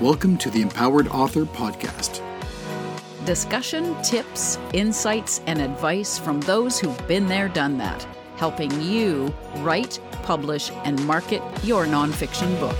Welcome 0.00 0.38
to 0.38 0.48
the 0.48 0.62
Empowered 0.62 1.08
Author 1.08 1.44
Podcast. 1.44 2.22
Discussion, 3.26 3.94
tips, 4.02 4.56
insights, 4.72 5.42
and 5.46 5.60
advice 5.60 6.18
from 6.18 6.40
those 6.40 6.80
who've 6.80 7.06
been 7.06 7.26
there, 7.26 7.50
done 7.50 7.76
that, 7.76 8.06
helping 8.36 8.80
you 8.80 9.30
write, 9.56 10.00
publish, 10.22 10.70
and 10.84 11.04
market 11.06 11.42
your 11.62 11.84
nonfiction 11.84 12.58
book 12.58 12.78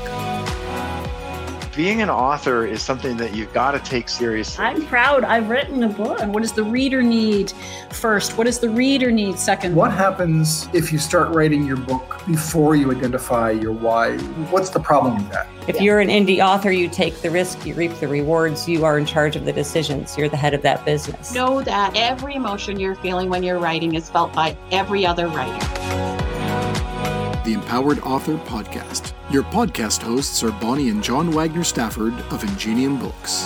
being 1.74 2.02
an 2.02 2.10
author 2.10 2.66
is 2.66 2.82
something 2.82 3.16
that 3.16 3.34
you've 3.34 3.52
got 3.52 3.72
to 3.72 3.78
take 3.78 4.08
seriously. 4.08 4.64
I'm 4.64 4.84
proud 4.86 5.24
I've 5.24 5.48
written 5.48 5.82
a 5.84 5.88
book. 5.88 6.20
What 6.26 6.42
does 6.42 6.52
the 6.52 6.64
reader 6.64 7.02
need 7.02 7.52
first? 7.92 8.36
What 8.36 8.44
does 8.44 8.58
the 8.58 8.68
reader 8.68 9.10
need 9.10 9.38
second? 9.38 9.74
What 9.74 9.92
happens 9.92 10.68
if 10.72 10.92
you 10.92 10.98
start 10.98 11.34
writing 11.34 11.64
your 11.64 11.76
book 11.76 12.22
before 12.26 12.74
you 12.74 12.90
identify 12.90 13.52
your 13.52 13.72
why? 13.72 14.18
What's 14.50 14.70
the 14.70 14.80
problem 14.80 15.16
with 15.16 15.30
that? 15.30 15.48
If 15.68 15.76
yeah. 15.76 15.82
you're 15.82 16.00
an 16.00 16.08
indie 16.08 16.44
author, 16.44 16.72
you 16.72 16.88
take 16.88 17.20
the 17.22 17.30
risk, 17.30 17.64
you 17.64 17.74
reap 17.74 17.94
the 18.00 18.08
rewards, 18.08 18.68
you 18.68 18.84
are 18.84 18.98
in 18.98 19.06
charge 19.06 19.36
of 19.36 19.44
the 19.44 19.52
decisions, 19.52 20.16
you're 20.18 20.28
the 20.28 20.36
head 20.36 20.54
of 20.54 20.62
that 20.62 20.84
business. 20.84 21.32
Know 21.34 21.62
that 21.62 21.92
every 21.94 22.34
emotion 22.34 22.80
you're 22.80 22.96
feeling 22.96 23.28
when 23.28 23.42
you're 23.42 23.58
writing 23.58 23.94
is 23.94 24.10
felt 24.10 24.32
by 24.32 24.56
every 24.72 25.06
other 25.06 25.28
writer 25.28 26.19
the 27.44 27.54
Empowered 27.54 27.98
Author 28.00 28.36
Podcast. 28.36 29.14
Your 29.30 29.44
podcast 29.44 30.02
hosts 30.02 30.42
are 30.42 30.52
Boni 30.52 30.90
and 30.90 31.02
John 31.02 31.32
Wagner 31.32 31.64
Stafford 31.64 32.12
of 32.30 32.44
Ingenium 32.44 32.98
Books. 32.98 33.44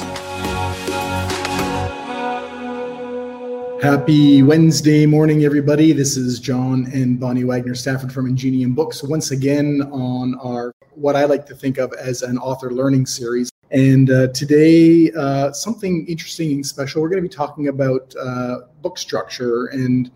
Happy 3.80 4.42
Wednesday 4.42 5.06
morning, 5.06 5.44
everybody. 5.44 5.92
This 5.92 6.16
is 6.16 6.40
John 6.40 6.90
and 6.92 7.20
Boni 7.20 7.44
Wagner 7.44 7.76
Stafford 7.76 8.12
from 8.12 8.26
Ingenium 8.26 8.74
Books 8.74 9.04
once 9.04 9.30
again 9.30 9.82
on 9.92 10.34
our 10.42 10.72
what 10.94 11.14
I 11.14 11.24
like 11.24 11.46
to 11.46 11.54
think 11.54 11.78
of 11.78 11.92
as 11.92 12.22
an 12.22 12.36
author 12.38 12.72
learning 12.72 13.06
series. 13.06 13.50
And 13.70 14.10
uh, 14.10 14.28
today, 14.28 15.12
uh, 15.12 15.52
something 15.52 16.04
interesting 16.08 16.50
and 16.52 16.66
special. 16.66 17.00
We're 17.00 17.10
going 17.10 17.22
to 17.22 17.28
be 17.28 17.34
talking 17.34 17.68
about 17.68 18.12
uh, 18.18 18.60
book 18.82 18.98
structure 18.98 19.66
and 19.66 20.10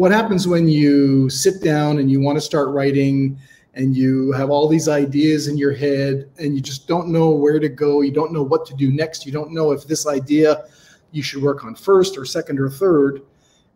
what 0.00 0.10
happens 0.10 0.48
when 0.48 0.66
you 0.66 1.28
sit 1.28 1.62
down 1.62 1.98
and 1.98 2.10
you 2.10 2.20
want 2.20 2.36
to 2.36 2.40
start 2.40 2.68
writing 2.70 3.38
and 3.74 3.96
you 3.96 4.32
have 4.32 4.50
all 4.50 4.66
these 4.66 4.88
ideas 4.88 5.46
in 5.46 5.56
your 5.56 5.72
head 5.72 6.28
and 6.38 6.54
you 6.54 6.60
just 6.60 6.88
don't 6.88 7.08
know 7.08 7.30
where 7.30 7.60
to 7.60 7.68
go 7.68 8.00
you 8.00 8.10
don't 8.10 8.32
know 8.32 8.42
what 8.42 8.64
to 8.64 8.74
do 8.74 8.90
next 8.90 9.26
you 9.26 9.32
don't 9.32 9.52
know 9.52 9.72
if 9.72 9.86
this 9.86 10.06
idea 10.06 10.64
you 11.12 11.22
should 11.22 11.42
work 11.42 11.64
on 11.64 11.74
first 11.74 12.16
or 12.16 12.24
second 12.24 12.58
or 12.58 12.70
third. 12.70 13.22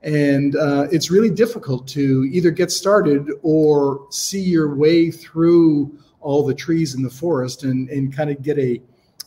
And 0.02 0.54
uh, 0.56 0.86
it's 0.92 1.10
really 1.10 1.30
difficult 1.30 1.88
to 1.88 2.28
either 2.30 2.50
get 2.50 2.70
started 2.70 3.30
or 3.42 4.06
see 4.10 4.40
your 4.40 4.74
way 4.74 5.10
through 5.10 5.98
all 6.20 6.46
the 6.46 6.54
trees 6.54 6.94
in 6.94 7.02
the 7.02 7.10
forest 7.10 7.64
and, 7.64 7.88
and 7.88 8.14
kind 8.14 8.30
of 8.30 8.42
get 8.42 8.58
a 8.58 8.80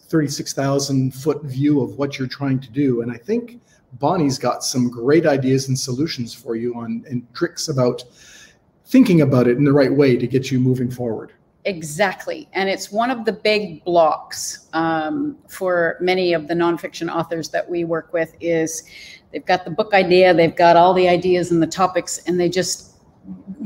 36,000 0.09 1.13
foot 1.13 1.43
view 1.43 1.81
of 1.81 1.97
what 1.97 2.17
you're 2.17 2.27
trying 2.27 2.59
to 2.59 2.69
do. 2.71 3.01
And 3.01 3.11
I 3.11 3.17
think 3.17 3.59
Boni's 3.93 4.37
got 4.37 4.63
some 4.63 4.89
great 4.89 5.25
ideas 5.25 5.67
and 5.67 5.77
solutions 5.77 6.33
for 6.33 6.55
you 6.55 6.75
on 6.75 7.03
and 7.09 7.25
tricks 7.33 7.67
about 7.67 8.03
thinking 8.85 9.21
about 9.21 9.47
it 9.47 9.57
in 9.57 9.65
the 9.65 9.73
right 9.73 9.91
way 9.91 10.15
to 10.15 10.27
get 10.27 10.49
you 10.51 10.59
moving 10.59 10.89
forward. 10.89 11.33
Exactly. 11.65 12.47
And 12.53 12.69
it's 12.69 12.93
one 12.93 13.11
of 13.11 13.25
the 13.25 13.33
big 13.33 13.83
blocks 13.83 14.69
um, 14.71 15.37
for 15.49 15.97
many 15.99 16.31
of 16.31 16.47
the 16.47 16.53
nonfiction 16.53 17.13
authors 17.13 17.49
that 17.49 17.69
we 17.69 17.83
work 17.83 18.13
with 18.13 18.33
is 18.39 18.83
they've 19.33 19.45
got 19.45 19.65
the 19.65 19.71
book 19.71 19.93
idea, 19.93 20.33
they've 20.33 20.55
got 20.55 20.77
all 20.77 20.93
the 20.93 21.09
ideas 21.09 21.51
and 21.51 21.61
the 21.61 21.67
topics, 21.67 22.19
and 22.19 22.39
they 22.39 22.47
just 22.47 22.86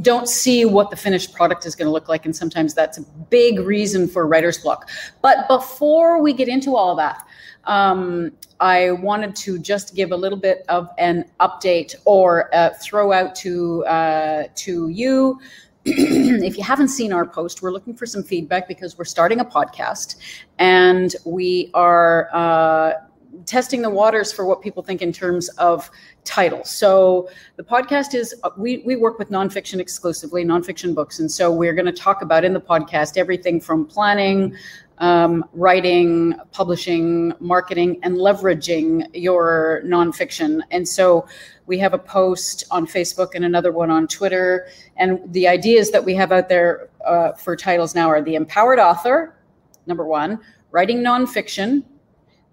don't 0.02 0.28
see 0.28 0.66
what 0.66 0.90
the 0.90 0.96
finished 0.96 1.34
product 1.34 1.66
is 1.66 1.76
going 1.76 1.86
to 1.86 1.92
look 1.92 2.10
like. 2.10 2.26
And 2.26 2.36
sometimes 2.36 2.74
that's 2.74 2.98
a 2.98 3.04
big 3.30 3.60
reason 3.60 4.08
for 4.08 4.28
writer's 4.28 4.58
block. 4.58 4.90
But 5.22 5.48
before 5.48 6.22
we 6.22 6.34
get 6.34 6.48
into 6.48 6.76
all 6.76 6.96
that, 6.96 7.26
um, 7.66 8.32
I 8.60 8.92
wanted 8.92 9.36
to 9.38 9.60
just 9.60 9.96
give 9.96 10.12
a 10.12 10.16
little 10.16 10.38
bit 10.38 10.66
of 10.70 10.90
an 10.98 11.26
update 11.40 11.96
or 12.06 12.54
uh, 12.56 12.72
throw 12.82 13.12
out 13.12 13.36
to 13.36 13.86
uh, 13.86 14.44
to 14.56 14.90
you. 14.90 15.40
if 15.86 16.58
you 16.58 16.64
haven't 16.64 16.90
seen 16.90 17.12
our 17.12 17.26
post, 17.26 17.62
we're 17.62 17.72
looking 17.72 17.96
for 17.96 18.06
some 18.06 18.24
feedback 18.24 18.68
because 18.68 18.98
we're 18.98 19.04
starting 19.06 19.40
a 19.40 19.46
podcast 19.46 20.16
and 20.60 21.16
we 21.26 21.72
are 21.74 22.30
uh, 22.34 22.94
testing 23.46 23.82
the 23.82 23.90
waters 23.90 24.32
for 24.32 24.46
what 24.46 24.62
people 24.62 24.84
think 24.84 25.02
in 25.02 25.12
terms 25.12 25.50
of 25.58 25.90
titles. 26.24 26.70
So 26.70 27.30
the 27.56 27.64
podcast 27.64 28.14
is 28.14 28.36
uh, 28.44 28.50
we 28.58 28.78
we 28.86 28.96
work 28.96 29.20
with 29.20 29.30
nonfiction 29.30 29.80
exclusively, 29.80 30.44
nonfiction 30.44 30.94
books, 30.94 31.20
and 31.20 31.32
so 31.32 31.52
we're 31.52 31.74
going 31.74 31.86
to 31.86 31.92
talk 31.92 32.22
about 32.22 32.44
in 32.44 32.54
the 32.54 32.62
podcast 32.62 33.18
everything 33.18 33.60
from 33.60 33.86
planning, 33.86 34.56
um, 35.00 35.44
writing, 35.54 36.36
publishing, 36.52 37.34
marketing, 37.40 38.00
and 38.04 38.18
leveraging 38.18 39.08
your 39.14 39.82
nonfiction. 39.84 40.62
And 40.70 40.88
so 40.88 41.28
we 41.66 41.80
have 41.80 41.94
a 41.94 41.98
post 41.98 42.66
on 42.70 42.86
Facebook 42.86 43.30
and 43.34 43.44
another 43.44 43.72
one 43.72 43.90
on 43.90 44.08
Twitter. 44.08 44.68
And 44.98 45.20
the 45.34 45.48
ideas 45.48 45.90
that 45.92 46.04
we 46.04 46.14
have 46.16 46.32
out 46.32 46.50
there 46.50 46.90
uh, 47.06 47.32
for 47.34 47.56
titles 47.56 47.96
now 47.96 48.10
are 48.10 48.22
the 48.22 48.36
empowered 48.36 48.78
author, 48.78 49.36
number 49.88 50.06
one, 50.06 50.40
writing 50.70 51.00
nonfiction, 51.00 51.84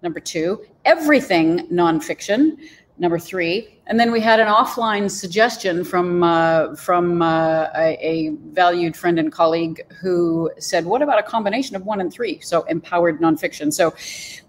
number 0.01 0.19
two, 0.19 0.65
everything 0.85 1.67
nonfiction, 1.67 2.57
number 2.99 3.17
three. 3.17 3.79
And 3.87 3.99
then 3.99 4.11
we 4.11 4.19
had 4.19 4.39
an 4.39 4.47
offline 4.47 5.09
suggestion 5.09 5.83
from 5.83 6.21
uh, 6.21 6.75
from 6.75 7.21
uh, 7.21 7.67
a, 7.75 7.97
a, 8.01 8.29
valued 8.51 8.95
friend 8.95 9.17
and 9.17 9.31
colleague 9.31 9.81
who 9.99 10.51
said, 10.59 10.85
"What 10.85 11.01
about 11.01 11.17
a 11.17 11.23
combination 11.23 11.75
of 11.75 11.85
one 11.85 12.01
and 12.01 12.13
three? 12.13 12.39
So 12.41 12.63
empowered 12.63 13.19
nonfiction. 13.19 13.73
So 13.73 13.95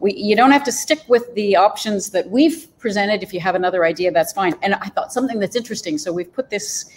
we 0.01 0.13
you 0.15 0.37
don't 0.37 0.51
have 0.51 0.65
to 0.65 0.73
stick 0.73 1.01
with 1.09 1.35
the 1.35 1.57
options 1.57 2.11
that 2.11 2.29
we've 2.29 2.67
presented. 2.79 3.23
If 3.23 3.33
you 3.33 3.41
have 3.41 3.55
another 3.55 3.85
idea, 3.85 4.11
that's 4.11 4.33
fine. 4.33 4.55
And 4.63 4.75
I 4.75 4.89
thought 4.89 5.13
something 5.13 5.39
that's 5.39 5.57
interesting. 5.57 5.97
So 5.97 6.13
we've 6.13 6.33
put 6.33 6.51
this 6.51 6.91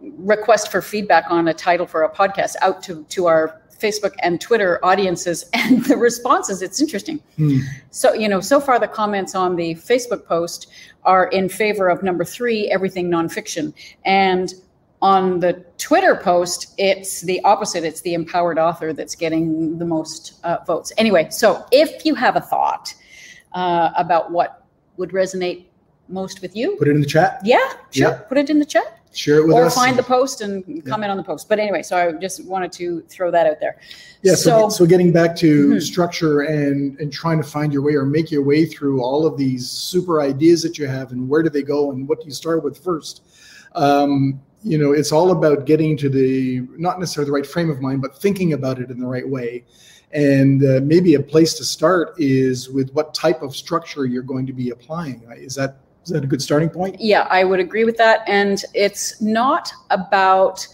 request 0.00 0.70
for 0.70 0.82
feedback 0.82 1.24
on 1.30 1.48
a 1.48 1.54
title 1.54 1.86
for 1.86 2.02
a 2.02 2.10
podcast 2.10 2.56
out 2.60 2.82
to 2.82 3.04
to 3.04 3.26
our 3.26 3.62
Facebook 3.78 4.14
and 4.22 4.40
Twitter 4.40 4.78
audiences 4.84 5.44
and 5.52 5.84
the 5.84 5.96
responses. 5.96 6.62
It's 6.62 6.80
interesting. 6.80 7.20
Hmm. 7.36 7.58
So, 7.90 8.12
you 8.12 8.28
know, 8.28 8.40
so 8.40 8.60
far 8.60 8.78
the 8.78 8.88
comments 8.88 9.34
on 9.34 9.56
the 9.56 9.74
Facebook 9.74 10.26
post 10.26 10.68
are 11.04 11.28
in 11.28 11.48
favor 11.48 11.88
of 11.88 12.02
number 12.02 12.24
three, 12.24 12.70
everything 12.70 13.10
nonfiction. 13.10 13.72
And 14.04 14.52
on 15.00 15.40
the 15.40 15.64
Twitter 15.78 16.16
post, 16.16 16.74
it's 16.76 17.22
the 17.22 17.40
opposite. 17.44 17.84
It's 17.84 18.00
the 18.00 18.14
empowered 18.14 18.58
author 18.58 18.92
that's 18.92 19.14
getting 19.14 19.78
the 19.78 19.84
most 19.84 20.40
uh, 20.44 20.58
votes. 20.66 20.92
Anyway, 20.98 21.28
so 21.30 21.64
if 21.70 22.04
you 22.04 22.14
have 22.16 22.36
a 22.36 22.40
thought 22.40 22.92
uh, 23.52 23.90
about 23.96 24.32
what 24.32 24.66
would 24.96 25.10
resonate 25.10 25.66
most 26.08 26.42
with 26.42 26.56
you, 26.56 26.76
put 26.76 26.88
it 26.88 26.92
in 26.92 27.00
the 27.00 27.06
chat. 27.06 27.40
Yeah, 27.44 27.58
sure. 27.90 28.10
Yeah. 28.10 28.18
Put 28.28 28.38
it 28.38 28.50
in 28.50 28.58
the 28.58 28.64
chat 28.64 28.97
share 29.12 29.38
it 29.38 29.46
with 29.46 29.56
or 29.56 29.66
us. 29.66 29.76
Or 29.76 29.80
find 29.80 29.98
the 29.98 30.02
post 30.02 30.40
and 30.40 30.64
comment 30.86 31.08
yeah. 31.08 31.10
on 31.10 31.16
the 31.16 31.22
post. 31.22 31.48
But 31.48 31.58
anyway, 31.58 31.82
so 31.82 31.96
I 31.96 32.12
just 32.12 32.44
wanted 32.44 32.72
to 32.72 33.02
throw 33.08 33.30
that 33.30 33.46
out 33.46 33.60
there. 33.60 33.78
Yeah. 34.22 34.34
So, 34.34 34.68
so, 34.68 34.68
so 34.68 34.86
getting 34.86 35.12
back 35.12 35.36
to 35.36 35.68
mm-hmm. 35.68 35.78
structure 35.78 36.42
and 36.42 36.98
and 37.00 37.12
trying 37.12 37.40
to 37.42 37.48
find 37.48 37.72
your 37.72 37.82
way 37.82 37.94
or 37.94 38.04
make 38.04 38.30
your 38.30 38.42
way 38.42 38.66
through 38.66 39.02
all 39.02 39.26
of 39.26 39.36
these 39.36 39.70
super 39.70 40.20
ideas 40.20 40.62
that 40.62 40.78
you 40.78 40.86
have 40.86 41.12
and 41.12 41.28
where 41.28 41.42
do 41.42 41.50
they 41.50 41.62
go 41.62 41.92
and 41.92 42.08
what 42.08 42.20
do 42.20 42.26
you 42.26 42.32
start 42.32 42.62
with 42.64 42.78
first. 42.78 43.22
Um, 43.74 44.40
you 44.62 44.76
know, 44.76 44.92
it's 44.92 45.12
all 45.12 45.30
about 45.30 45.66
getting 45.66 45.96
to 45.98 46.08
the 46.08 46.66
not 46.76 46.98
necessarily 46.98 47.28
the 47.28 47.32
right 47.32 47.46
frame 47.46 47.70
of 47.70 47.80
mind, 47.80 48.02
but 48.02 48.16
thinking 48.16 48.52
about 48.52 48.80
it 48.80 48.90
in 48.90 48.98
the 48.98 49.06
right 49.06 49.28
way. 49.28 49.64
And 50.10 50.64
uh, 50.64 50.80
maybe 50.82 51.14
a 51.14 51.22
place 51.22 51.54
to 51.54 51.64
start 51.64 52.14
is 52.18 52.70
with 52.70 52.90
what 52.92 53.12
type 53.14 53.42
of 53.42 53.54
structure 53.54 54.06
you're 54.06 54.22
going 54.22 54.46
to 54.46 54.52
be 54.52 54.70
applying. 54.70 55.22
Is 55.36 55.54
that 55.56 55.76
is 56.04 56.12
that 56.12 56.24
a 56.24 56.26
good 56.26 56.42
starting 56.42 56.70
point? 56.70 57.00
Yeah, 57.00 57.26
I 57.30 57.44
would 57.44 57.60
agree 57.60 57.84
with 57.84 57.96
that. 57.98 58.22
And 58.26 58.64
it's 58.74 59.20
not 59.20 59.72
about 59.90 60.66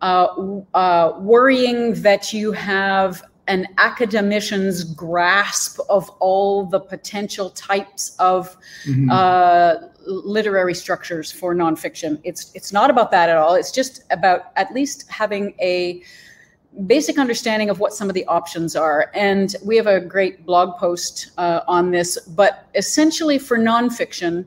uh, 0.00 0.60
uh, 0.74 1.12
worrying 1.18 1.94
that 2.02 2.32
you 2.32 2.52
have 2.52 3.22
an 3.48 3.66
academician's 3.78 4.84
grasp 4.84 5.80
of 5.88 6.08
all 6.20 6.66
the 6.66 6.78
potential 6.78 7.50
types 7.50 8.14
of 8.18 8.56
mm-hmm. 8.84 9.10
uh, 9.10 9.74
literary 10.06 10.74
structures 10.74 11.32
for 11.32 11.54
nonfiction. 11.54 12.20
It's 12.24 12.52
it's 12.54 12.72
not 12.72 12.90
about 12.90 13.10
that 13.10 13.28
at 13.28 13.36
all. 13.36 13.54
It's 13.54 13.72
just 13.72 14.02
about 14.10 14.52
at 14.56 14.72
least 14.72 15.10
having 15.10 15.54
a 15.60 16.02
basic 16.86 17.18
understanding 17.18 17.70
of 17.70 17.80
what 17.80 17.92
some 17.92 18.08
of 18.08 18.14
the 18.14 18.24
options 18.26 18.76
are. 18.76 19.10
And 19.14 19.56
we 19.64 19.76
have 19.76 19.86
a 19.86 20.00
great 20.00 20.44
blog 20.46 20.78
post 20.78 21.30
uh, 21.38 21.60
on 21.66 21.90
this. 21.90 22.18
But 22.18 22.66
essentially, 22.74 23.38
for 23.38 23.58
nonfiction, 23.58 24.46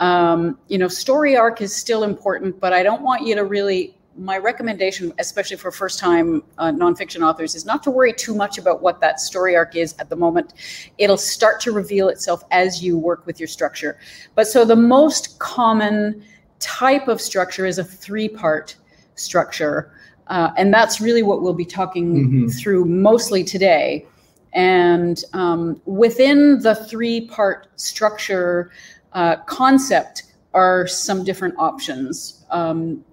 um, 0.00 0.58
you 0.68 0.78
know, 0.78 0.88
story 0.88 1.36
arc 1.36 1.60
is 1.60 1.74
still 1.74 2.02
important, 2.04 2.60
but 2.60 2.72
I 2.72 2.82
don't 2.82 3.02
want 3.02 3.26
you 3.26 3.34
to 3.34 3.44
really. 3.44 3.92
My 4.18 4.38
recommendation, 4.38 5.12
especially 5.18 5.58
for 5.58 5.70
first 5.70 5.98
time 5.98 6.42
uh, 6.56 6.72
nonfiction 6.72 7.20
authors, 7.20 7.54
is 7.54 7.66
not 7.66 7.82
to 7.82 7.90
worry 7.90 8.14
too 8.14 8.34
much 8.34 8.56
about 8.56 8.80
what 8.80 8.98
that 9.02 9.20
story 9.20 9.54
arc 9.54 9.76
is 9.76 9.94
at 9.98 10.08
the 10.08 10.16
moment. 10.16 10.54
It'll 10.96 11.18
start 11.18 11.60
to 11.60 11.72
reveal 11.72 12.08
itself 12.08 12.42
as 12.50 12.82
you 12.82 12.96
work 12.96 13.26
with 13.26 13.38
your 13.38 13.46
structure. 13.46 13.98
But 14.34 14.46
so 14.46 14.64
the 14.64 14.74
most 14.74 15.38
common 15.38 16.24
type 16.60 17.08
of 17.08 17.20
structure 17.20 17.66
is 17.66 17.78
a 17.78 17.84
three 17.84 18.26
part 18.26 18.76
structure. 19.16 19.92
Uh, 20.28 20.50
and 20.56 20.72
that's 20.72 21.00
really 21.00 21.22
what 21.22 21.42
we'll 21.42 21.52
be 21.52 21.64
talking 21.64 22.14
mm-hmm. 22.14 22.48
through 22.48 22.84
mostly 22.84 23.44
today. 23.44 24.06
And 24.52 25.22
um, 25.34 25.80
within 25.84 26.60
the 26.60 26.74
three 26.74 27.26
part 27.28 27.68
structure 27.76 28.70
uh, 29.12 29.36
concept 29.46 30.24
are 30.54 30.86
some 30.86 31.24
different 31.24 31.54
options. 31.58 32.44
Um, 32.50 33.04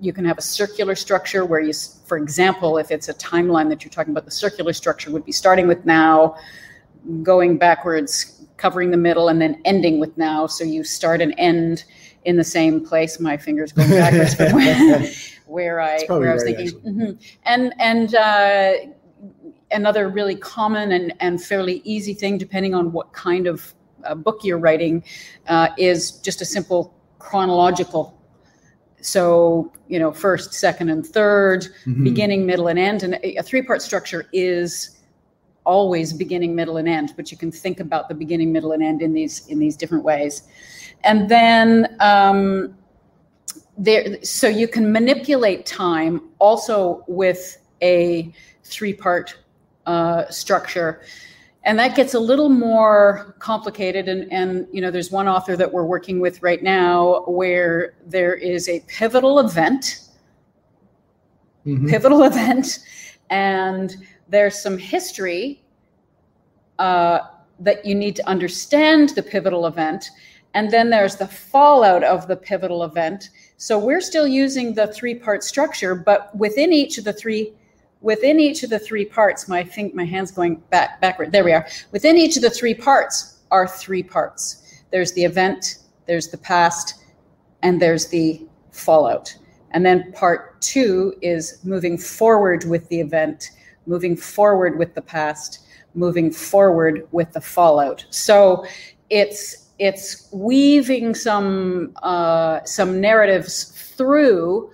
you 0.00 0.12
can 0.12 0.24
have 0.24 0.38
a 0.38 0.42
circular 0.42 0.94
structure 0.94 1.44
where 1.44 1.60
you, 1.60 1.72
for 2.04 2.16
example, 2.16 2.78
if 2.78 2.90
it's 2.90 3.08
a 3.08 3.14
timeline 3.14 3.68
that 3.68 3.82
you're 3.82 3.90
talking 3.90 4.12
about, 4.12 4.24
the 4.24 4.30
circular 4.30 4.72
structure 4.72 5.10
would 5.10 5.24
be 5.24 5.32
starting 5.32 5.66
with 5.66 5.84
now, 5.84 6.36
going 7.22 7.58
backwards, 7.58 8.44
covering 8.56 8.90
the 8.90 8.96
middle, 8.96 9.28
and 9.28 9.40
then 9.40 9.60
ending 9.64 9.98
with 9.98 10.16
now. 10.16 10.46
So 10.46 10.64
you 10.64 10.84
start 10.84 11.20
and 11.20 11.34
end 11.38 11.84
in 12.24 12.36
the 12.36 12.44
same 12.44 12.84
place. 12.84 13.18
My 13.18 13.36
fingers 13.36 13.72
going 13.72 13.90
backwards 13.90 14.34
from 14.34 14.52
where, 14.52 15.10
where 15.46 15.80
I 15.80 16.04
where 16.06 16.30
I 16.30 16.34
was 16.34 16.44
right, 16.44 16.56
thinking. 16.56 16.80
Mm-hmm. 16.80 17.12
And 17.44 17.74
and 17.78 18.14
uh, 18.14 18.72
another 19.72 20.08
really 20.08 20.36
common 20.36 20.92
and 20.92 21.12
and 21.20 21.42
fairly 21.42 21.82
easy 21.84 22.14
thing, 22.14 22.38
depending 22.38 22.74
on 22.74 22.92
what 22.92 23.12
kind 23.12 23.46
of 23.46 23.74
uh, 24.04 24.14
book 24.14 24.40
you're 24.42 24.58
writing, 24.58 25.04
uh, 25.48 25.68
is 25.78 26.12
just 26.12 26.40
a 26.40 26.44
simple 26.44 26.94
chronological. 27.18 28.18
So 29.00 29.72
you 29.88 29.98
know 29.98 30.12
first 30.12 30.54
second 30.54 30.88
and 30.88 31.04
3rd 31.04 31.68
mm-hmm. 31.84 32.04
beginning 32.04 32.46
middle 32.46 32.68
and 32.68 32.78
end. 32.78 33.02
And 33.02 33.18
a 33.22 33.42
three 33.42 33.62
part 33.62 33.82
structure 33.82 34.26
is 34.32 34.98
always 35.64 36.12
beginning 36.12 36.56
middle 36.56 36.76
and 36.78 36.88
end 36.88 37.12
but 37.16 37.30
you 37.30 37.38
can 37.38 37.52
think 37.52 37.78
about 37.78 38.08
the 38.08 38.14
beginning 38.16 38.50
middle 38.50 38.72
and 38.72 38.82
end 38.82 39.00
in 39.00 39.12
these 39.12 39.46
in 39.48 39.58
these 39.58 39.76
different 39.76 40.04
ways. 40.04 40.42
And 41.04 41.28
then 41.28 41.96
um, 42.00 42.76
there 43.76 44.22
so 44.22 44.48
you 44.48 44.68
can 44.68 44.92
manipulate 44.92 45.66
time 45.66 46.22
also 46.38 47.04
with 47.06 47.58
a 47.82 48.32
three 48.64 48.92
part 48.92 49.36
uh, 49.86 50.28
structure 50.30 51.02
and 51.64 51.78
that 51.78 51.94
gets 51.94 52.14
a 52.14 52.20
little 52.20 52.48
more 52.48 53.36
complicated 53.38 54.08
and, 54.08 54.30
and 54.32 54.66
you 54.72 54.80
know 54.80 54.90
there's 54.90 55.10
one 55.10 55.28
author 55.28 55.56
that 55.56 55.72
we're 55.72 55.84
working 55.84 56.20
with 56.20 56.42
right 56.42 56.62
now 56.62 57.22
where 57.26 57.94
there 58.06 58.34
is 58.34 58.68
a 58.68 58.80
pivotal 58.88 59.38
event 59.38 60.08
mm-hmm. 61.66 61.88
pivotal 61.88 62.22
event 62.32 62.80
and 63.30 63.96
there's 64.28 64.60
some 64.60 64.78
history 64.78 65.62
uh, 66.78 67.20
that 67.58 67.84
you 67.84 67.94
need 67.94 68.16
to 68.16 68.26
understand 68.28 69.10
the 69.10 69.22
pivotal 69.22 69.66
event 69.66 70.10
and 70.54 70.70
then 70.70 70.90
there's 70.90 71.16
the 71.16 71.26
fallout 71.26 72.02
of 72.02 72.26
the 72.26 72.36
pivotal 72.36 72.82
event 72.82 73.30
so 73.56 73.78
we're 73.78 74.00
still 74.00 74.26
using 74.26 74.74
the 74.74 74.88
three 74.88 75.14
part 75.14 75.44
structure 75.44 75.94
but 75.94 76.34
within 76.36 76.72
each 76.72 76.98
of 76.98 77.04
the 77.04 77.12
three 77.12 77.52
within 78.02 78.40
each 78.40 78.62
of 78.62 78.70
the 78.70 78.78
three 78.78 79.04
parts, 79.04 79.48
my 79.48 79.64
think 79.64 79.94
my 79.94 80.04
hand's 80.04 80.30
going 80.30 80.56
back 80.70 81.00
backward. 81.00 81.32
There 81.32 81.44
we 81.44 81.52
are. 81.52 81.66
Within 81.92 82.16
each 82.16 82.36
of 82.36 82.42
the 82.42 82.50
three 82.50 82.74
parts 82.74 83.38
are 83.50 83.66
three 83.66 84.02
parts. 84.02 84.82
There's 84.90 85.12
the 85.12 85.24
event, 85.24 85.78
there's 86.06 86.28
the 86.28 86.38
past, 86.38 87.04
and 87.62 87.80
there's 87.80 88.08
the 88.08 88.46
fallout. 88.72 89.34
And 89.70 89.86
then 89.86 90.12
part 90.12 90.60
two 90.60 91.14
is 91.22 91.60
moving 91.64 91.96
forward 91.96 92.64
with 92.64 92.88
the 92.88 93.00
event, 93.00 93.52
moving 93.86 94.16
forward 94.16 94.78
with 94.78 94.94
the 94.94 95.02
past, 95.02 95.60
moving 95.94 96.30
forward 96.30 97.06
with 97.12 97.32
the 97.32 97.40
fallout. 97.40 98.04
So 98.10 98.66
it's 99.08 99.70
it's 99.78 100.28
weaving 100.32 101.14
some 101.14 101.92
uh, 102.02 102.62
some 102.64 103.00
narratives 103.00 103.64
through 103.96 104.70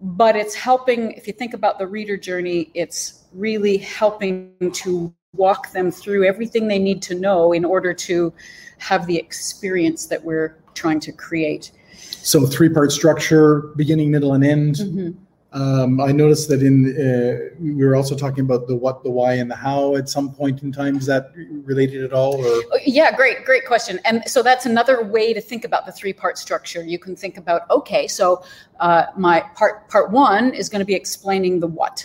but 0.00 0.36
it's 0.36 0.54
helping 0.54 1.12
if 1.12 1.26
you 1.26 1.32
think 1.32 1.54
about 1.54 1.78
the 1.78 1.86
reader 1.86 2.16
journey 2.16 2.70
it's 2.74 3.24
really 3.32 3.76
helping 3.78 4.52
to 4.72 5.12
walk 5.34 5.72
them 5.72 5.90
through 5.90 6.24
everything 6.24 6.68
they 6.68 6.78
need 6.78 7.02
to 7.02 7.14
know 7.14 7.52
in 7.52 7.64
order 7.64 7.92
to 7.92 8.32
have 8.78 9.06
the 9.06 9.16
experience 9.16 10.06
that 10.06 10.22
we're 10.22 10.56
trying 10.74 11.00
to 11.00 11.12
create 11.12 11.72
so 11.96 12.46
three 12.46 12.68
part 12.68 12.92
structure 12.92 13.72
beginning 13.76 14.10
middle 14.10 14.34
and 14.34 14.44
end 14.44 14.76
mm-hmm. 14.76 15.10
Um, 15.56 16.02
I 16.02 16.12
noticed 16.12 16.50
that 16.50 16.62
in 16.62 16.84
uh, 16.84 17.56
we 17.58 17.82
were 17.82 17.96
also 17.96 18.14
talking 18.14 18.44
about 18.44 18.68
the 18.68 18.76
what, 18.76 19.02
the 19.02 19.10
why, 19.10 19.34
and 19.34 19.50
the 19.50 19.56
how 19.56 19.96
at 19.96 20.06
some 20.06 20.30
point 20.30 20.62
in 20.62 20.70
time. 20.70 20.98
Is 20.98 21.06
that 21.06 21.32
related 21.64 22.04
at 22.04 22.12
all? 22.12 22.34
Or 22.34 22.44
oh, 22.46 22.78
yeah, 22.84 23.16
great, 23.16 23.42
great 23.46 23.64
question. 23.64 23.98
And 24.04 24.22
so 24.28 24.42
that's 24.42 24.66
another 24.66 25.02
way 25.02 25.32
to 25.32 25.40
think 25.40 25.64
about 25.64 25.86
the 25.86 25.92
three 25.92 26.12
part 26.12 26.36
structure. 26.36 26.84
You 26.84 26.98
can 26.98 27.16
think 27.16 27.38
about 27.38 27.62
okay, 27.70 28.06
so 28.06 28.44
uh, 28.80 29.06
my 29.16 29.40
part 29.54 29.88
part 29.88 30.10
one 30.10 30.52
is 30.52 30.68
going 30.68 30.80
to 30.80 30.84
be 30.84 30.94
explaining 30.94 31.58
the 31.58 31.68
what, 31.68 32.04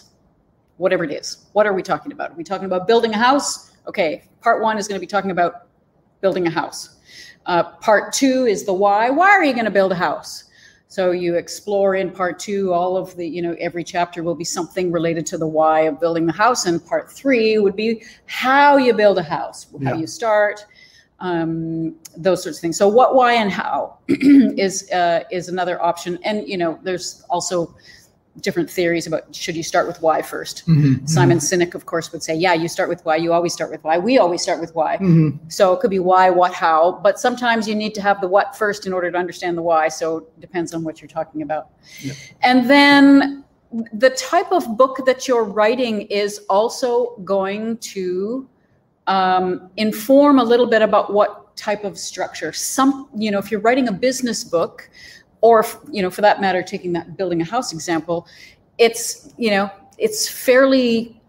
whatever 0.78 1.04
it 1.04 1.12
is. 1.12 1.48
What 1.52 1.68
are 1.68 1.74
we 1.74 1.84
talking 1.84 2.14
about? 2.14 2.32
Are 2.32 2.36
we 2.36 2.46
talking 2.46 2.68
about 2.68 2.88
building 2.88 3.14
a 3.14 3.18
house? 3.18 3.74
Okay, 3.86 4.24
part 4.40 4.62
one 4.62 4.78
is 4.78 4.88
going 4.88 4.96
to 4.98 5.06
be 5.06 5.12
talking 5.12 5.32
about 5.32 5.68
building 6.22 6.48
a 6.48 6.52
house. 6.52 7.00
Uh, 7.48 7.64
part 7.64 8.14
two 8.14 8.46
is 8.46 8.64
the 8.64 8.74
why. 8.74 9.10
Why 9.10 9.32
are 9.32 9.44
you 9.44 9.52
going 9.52 9.66
to 9.66 9.72
build 9.72 9.92
a 9.92 9.96
house? 9.96 10.46
So 10.92 11.12
you 11.12 11.36
explore 11.36 11.96
in 11.96 12.12
part 12.12 12.38
two 12.38 12.74
all 12.74 12.98
of 12.98 13.16
the, 13.16 13.26
you 13.26 13.42
know, 13.42 13.56
every 13.62 13.82
chapter 13.82 14.24
will 14.24 14.36
be 14.36 14.44
something 14.44 14.92
related 14.92 15.26
to 15.28 15.38
the 15.38 15.48
why 15.48 15.84
of 15.84 16.02
building 16.02 16.26
the 16.26 16.34
house, 16.34 16.66
and 16.66 16.86
part 16.86 17.10
three 17.10 17.58
would 17.58 17.78
be 17.78 18.04
how 18.26 18.76
you 18.76 18.94
build 18.94 19.18
a 19.18 19.24
house, 19.24 19.68
how 19.86 19.94
yeah. 19.94 19.96
you 19.96 20.06
start, 20.06 20.66
um, 21.22 21.96
those 22.18 22.44
sorts 22.44 22.58
of 22.58 22.62
things. 22.62 22.76
So 22.76 22.90
what, 22.90 23.16
why, 23.16 23.36
and 23.36 23.50
how 23.50 24.00
is 24.10 24.92
uh, 24.92 25.24
is 25.32 25.48
another 25.48 25.82
option, 25.82 26.20
and 26.26 26.46
you 26.46 26.58
know, 26.58 26.78
there's 26.84 27.24
also 27.30 27.74
different 28.40 28.70
theories 28.70 29.08
about 29.08 29.36
should 29.36 29.56
you 29.56 29.64
start 29.64 29.88
with 29.88 30.02
why 30.02 30.22
1st 30.22 30.64
mm-hmm, 30.64 31.06
Simon 31.06 31.38
mm-hmm. 31.38 31.62
Sinek, 31.62 31.76
of 31.76 31.86
course, 31.86 32.12
would 32.12 32.24
say, 32.24 32.34
yeah, 32.34 32.54
you 32.54 32.68
start 32.68 32.88
with 32.88 33.04
why. 33.04 33.18
You 33.18 33.34
always 33.34 33.54
start 33.54 33.72
with 33.72 33.84
why. 33.84 33.98
We 33.98 34.18
always 34.18 34.42
start 34.42 34.62
with 34.62 34.74
why. 34.74 34.98
Mm-hmm. 34.98 35.50
So 35.50 35.74
it 35.74 35.82
could 35.82 35.90
be 35.90 36.00
why, 36.00 36.30
what, 36.30 36.54
how. 36.54 37.00
But 37.04 37.20
sometimes 37.20 37.68
you 37.68 37.76
need 37.76 37.94
to 37.96 38.02
have 38.02 38.22
the 38.22 38.28
what 38.28 38.56
first 38.56 38.88
in 38.88 38.94
order 38.94 39.12
to 39.12 39.18
understand 39.18 39.58
the 39.58 39.62
why. 39.62 39.90
So 39.90 40.18
it 40.18 40.40
depends 40.40 40.74
on 40.74 40.84
what 40.84 41.02
you're 41.02 41.10
talking 41.10 41.42
about. 41.42 41.70
Yeah. 42.00 42.14
And 42.42 42.70
then 42.70 43.44
the 43.94 44.12
type 44.12 44.52
of 44.52 44.78
book 44.78 45.06
that 45.06 45.28
you're 45.28 45.44
writing 45.44 46.02
is 46.04 46.40
also 46.50 47.16
going 47.24 47.78
to 47.78 48.48
um, 49.08 49.70
inform 49.78 50.40
a 50.40 50.44
little 50.44 50.68
bit 50.68 50.82
about 50.82 51.14
what 51.14 51.56
type 51.58 51.84
of 51.84 51.98
structure. 51.98 52.52
Some, 52.54 53.10
you 53.16 53.32
know, 53.32 53.40
if 53.40 53.52
you're 53.52 53.60
writing 53.60 53.88
a 53.88 53.92
business 53.92 54.44
book, 54.44 54.90
or 55.42 55.66
you 55.92 56.02
know 56.02 56.10
for 56.10 56.22
that 56.22 56.40
matter 56.42 56.62
taking 56.62 56.94
that 56.94 57.18
building 57.18 57.42
a 57.42 57.46
house 57.46 57.74
example 57.74 58.28
it's 58.78 59.34
you 59.38 59.50
know 59.50 59.70
it's 59.98 60.28
fairly 60.28 61.20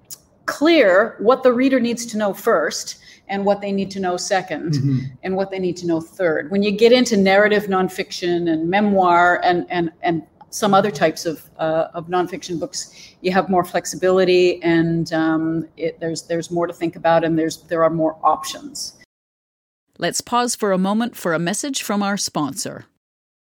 clear 0.46 1.16
what 1.18 1.42
the 1.42 1.52
reader 1.52 1.80
needs 1.80 2.04
to 2.06 2.16
know 2.16 2.32
first 2.32 2.98
and 3.28 3.44
what 3.44 3.60
they 3.60 3.72
need 3.72 3.90
to 3.90 4.00
know 4.00 4.14
2nd 4.14 4.70
mm-hmm. 4.70 4.98
and 5.22 5.36
what 5.36 5.50
they 5.50 5.58
need 5.58 5.76
to 5.76 5.86
know 5.86 6.00
third 6.00 6.50
when 6.50 6.62
you 6.62 6.70
get 6.70 6.92
into 6.92 7.16
narrative 7.16 7.64
nonfiction 7.64 8.50
and 8.52 8.68
memoir 8.68 9.40
and 9.44 9.66
and 9.70 9.90
and 10.02 10.22
some 10.52 10.74
other 10.74 10.90
types 10.90 11.26
of 11.26 11.48
uh, 11.58 11.88
of 11.94 12.06
nonfiction 12.08 12.60
books, 12.60 13.14
you 13.22 13.32
have 13.32 13.48
more 13.48 13.64
flexibility 13.64 14.62
and 14.62 15.12
um, 15.12 15.66
it, 15.76 15.98
there's 15.98 16.22
there's 16.22 16.50
more 16.50 16.66
to 16.66 16.72
think 16.72 16.94
about 16.94 17.24
and 17.24 17.38
there's 17.38 17.62
there 17.64 17.82
are 17.82 17.90
more 17.90 18.18
options. 18.22 18.98
Let's 19.98 20.20
pause 20.20 20.54
for 20.54 20.72
a 20.72 20.78
moment 20.78 21.16
for 21.16 21.34
a 21.34 21.38
message 21.38 21.82
from 21.82 22.02
our 22.02 22.16
sponsor. 22.16 22.86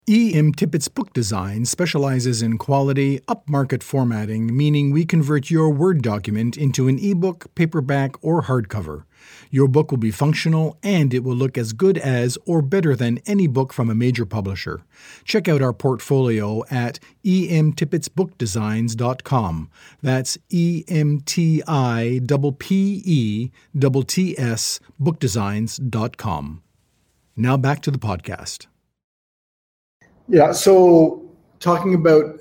E.M. 0.10 0.51
Tippett's 0.51 0.88
Book 0.88 1.13
Design 1.13 1.63
specializes 1.63 2.41
in 2.41 2.58
quality, 2.58 3.20
upmarket 3.27 3.84
formatting, 3.84 4.58
meaning 4.58 4.89
we 4.89 5.05
convert 5.05 5.51
your 5.51 5.70
Word 5.70 6.01
document 6.01 6.58
into 6.58 6.88
an 6.88 6.98
ebook, 6.98 7.53
paperback, 7.53 8.15
or 8.24 8.41
hardcover. 8.41 9.03
Your 9.51 9.67
book 9.67 9.91
will 9.91 10.00
be 10.00 10.10
functional 10.10 10.79
and 10.81 11.13
it 11.13 11.24
will 11.24 11.36
look 11.36 11.55
as 11.55 11.74
good 11.74 12.00
as 12.00 12.36
or 12.46 12.63
better 12.63 12.96
than 12.96 13.20
any 13.27 13.46
book 13.46 13.74
from 13.74 13.91
a 13.91 13.96
major 13.96 14.25
publisher. 14.25 14.81
Check 15.24 15.48
out 15.48 15.62
our 15.62 15.74
portfolio 15.74 16.63
at 16.72 17.00
emtippettsbookdesigns.com. 17.50 19.70
That's 20.01 20.39
E 20.50 20.84
M 20.88 21.22
T 21.22 21.62
I 21.67 22.22
P 22.58 23.03
E 23.05 23.51
T 23.77 24.03
T 24.03 24.36
S 24.39 24.79
bookdesigns.com. 25.00 26.63
Now 27.36 27.58
back 27.58 27.81
to 27.81 27.91
the 27.91 28.00
podcast. 28.00 28.65
Yeah. 30.32 30.54
So 30.54 31.30
talking 31.60 31.94
about 31.94 32.40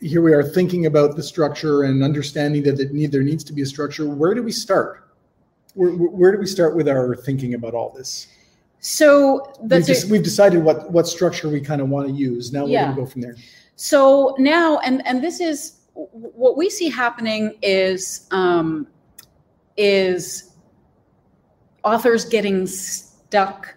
here 0.00 0.22
we 0.22 0.32
are 0.32 0.42
thinking 0.42 0.86
about 0.86 1.16
the 1.16 1.22
structure 1.22 1.84
and 1.84 2.02
understanding 2.02 2.62
that 2.64 2.80
it 2.80 2.92
need, 2.92 3.12
there 3.12 3.22
needs 3.22 3.44
to 3.44 3.52
be 3.52 3.62
a 3.62 3.66
structure. 3.66 4.08
Where 4.08 4.34
do 4.34 4.42
we 4.42 4.52
start? 4.52 5.08
Where, 5.74 5.90
where 5.90 6.32
do 6.32 6.38
we 6.38 6.46
start 6.46 6.74
with 6.74 6.88
our 6.88 7.14
thinking 7.14 7.54
about 7.54 7.74
all 7.74 7.90
this? 7.90 8.28
So 8.80 9.52
we've, 9.60 9.88
a, 9.88 9.94
we've, 10.10 10.22
decided 10.22 10.62
what 10.62 10.90
what 10.90 11.06
structure 11.06 11.48
we 11.48 11.60
kind 11.60 11.80
of 11.80 11.88
want 11.88 12.08
to 12.08 12.14
use. 12.14 12.52
Now 12.52 12.64
we're 12.64 12.70
yeah. 12.70 12.84
going 12.84 12.96
to 12.96 13.02
go 13.02 13.06
from 13.06 13.20
there. 13.22 13.36
So 13.74 14.34
now, 14.38 14.78
and 14.78 15.06
and 15.06 15.22
this 15.22 15.40
is 15.40 15.80
what 15.94 16.56
we 16.56 16.70
see 16.70 16.88
happening 16.88 17.58
is 17.62 18.28
um, 18.30 18.86
is 19.76 20.52
authors 21.84 22.24
getting 22.24 22.66
stuck. 22.66 23.74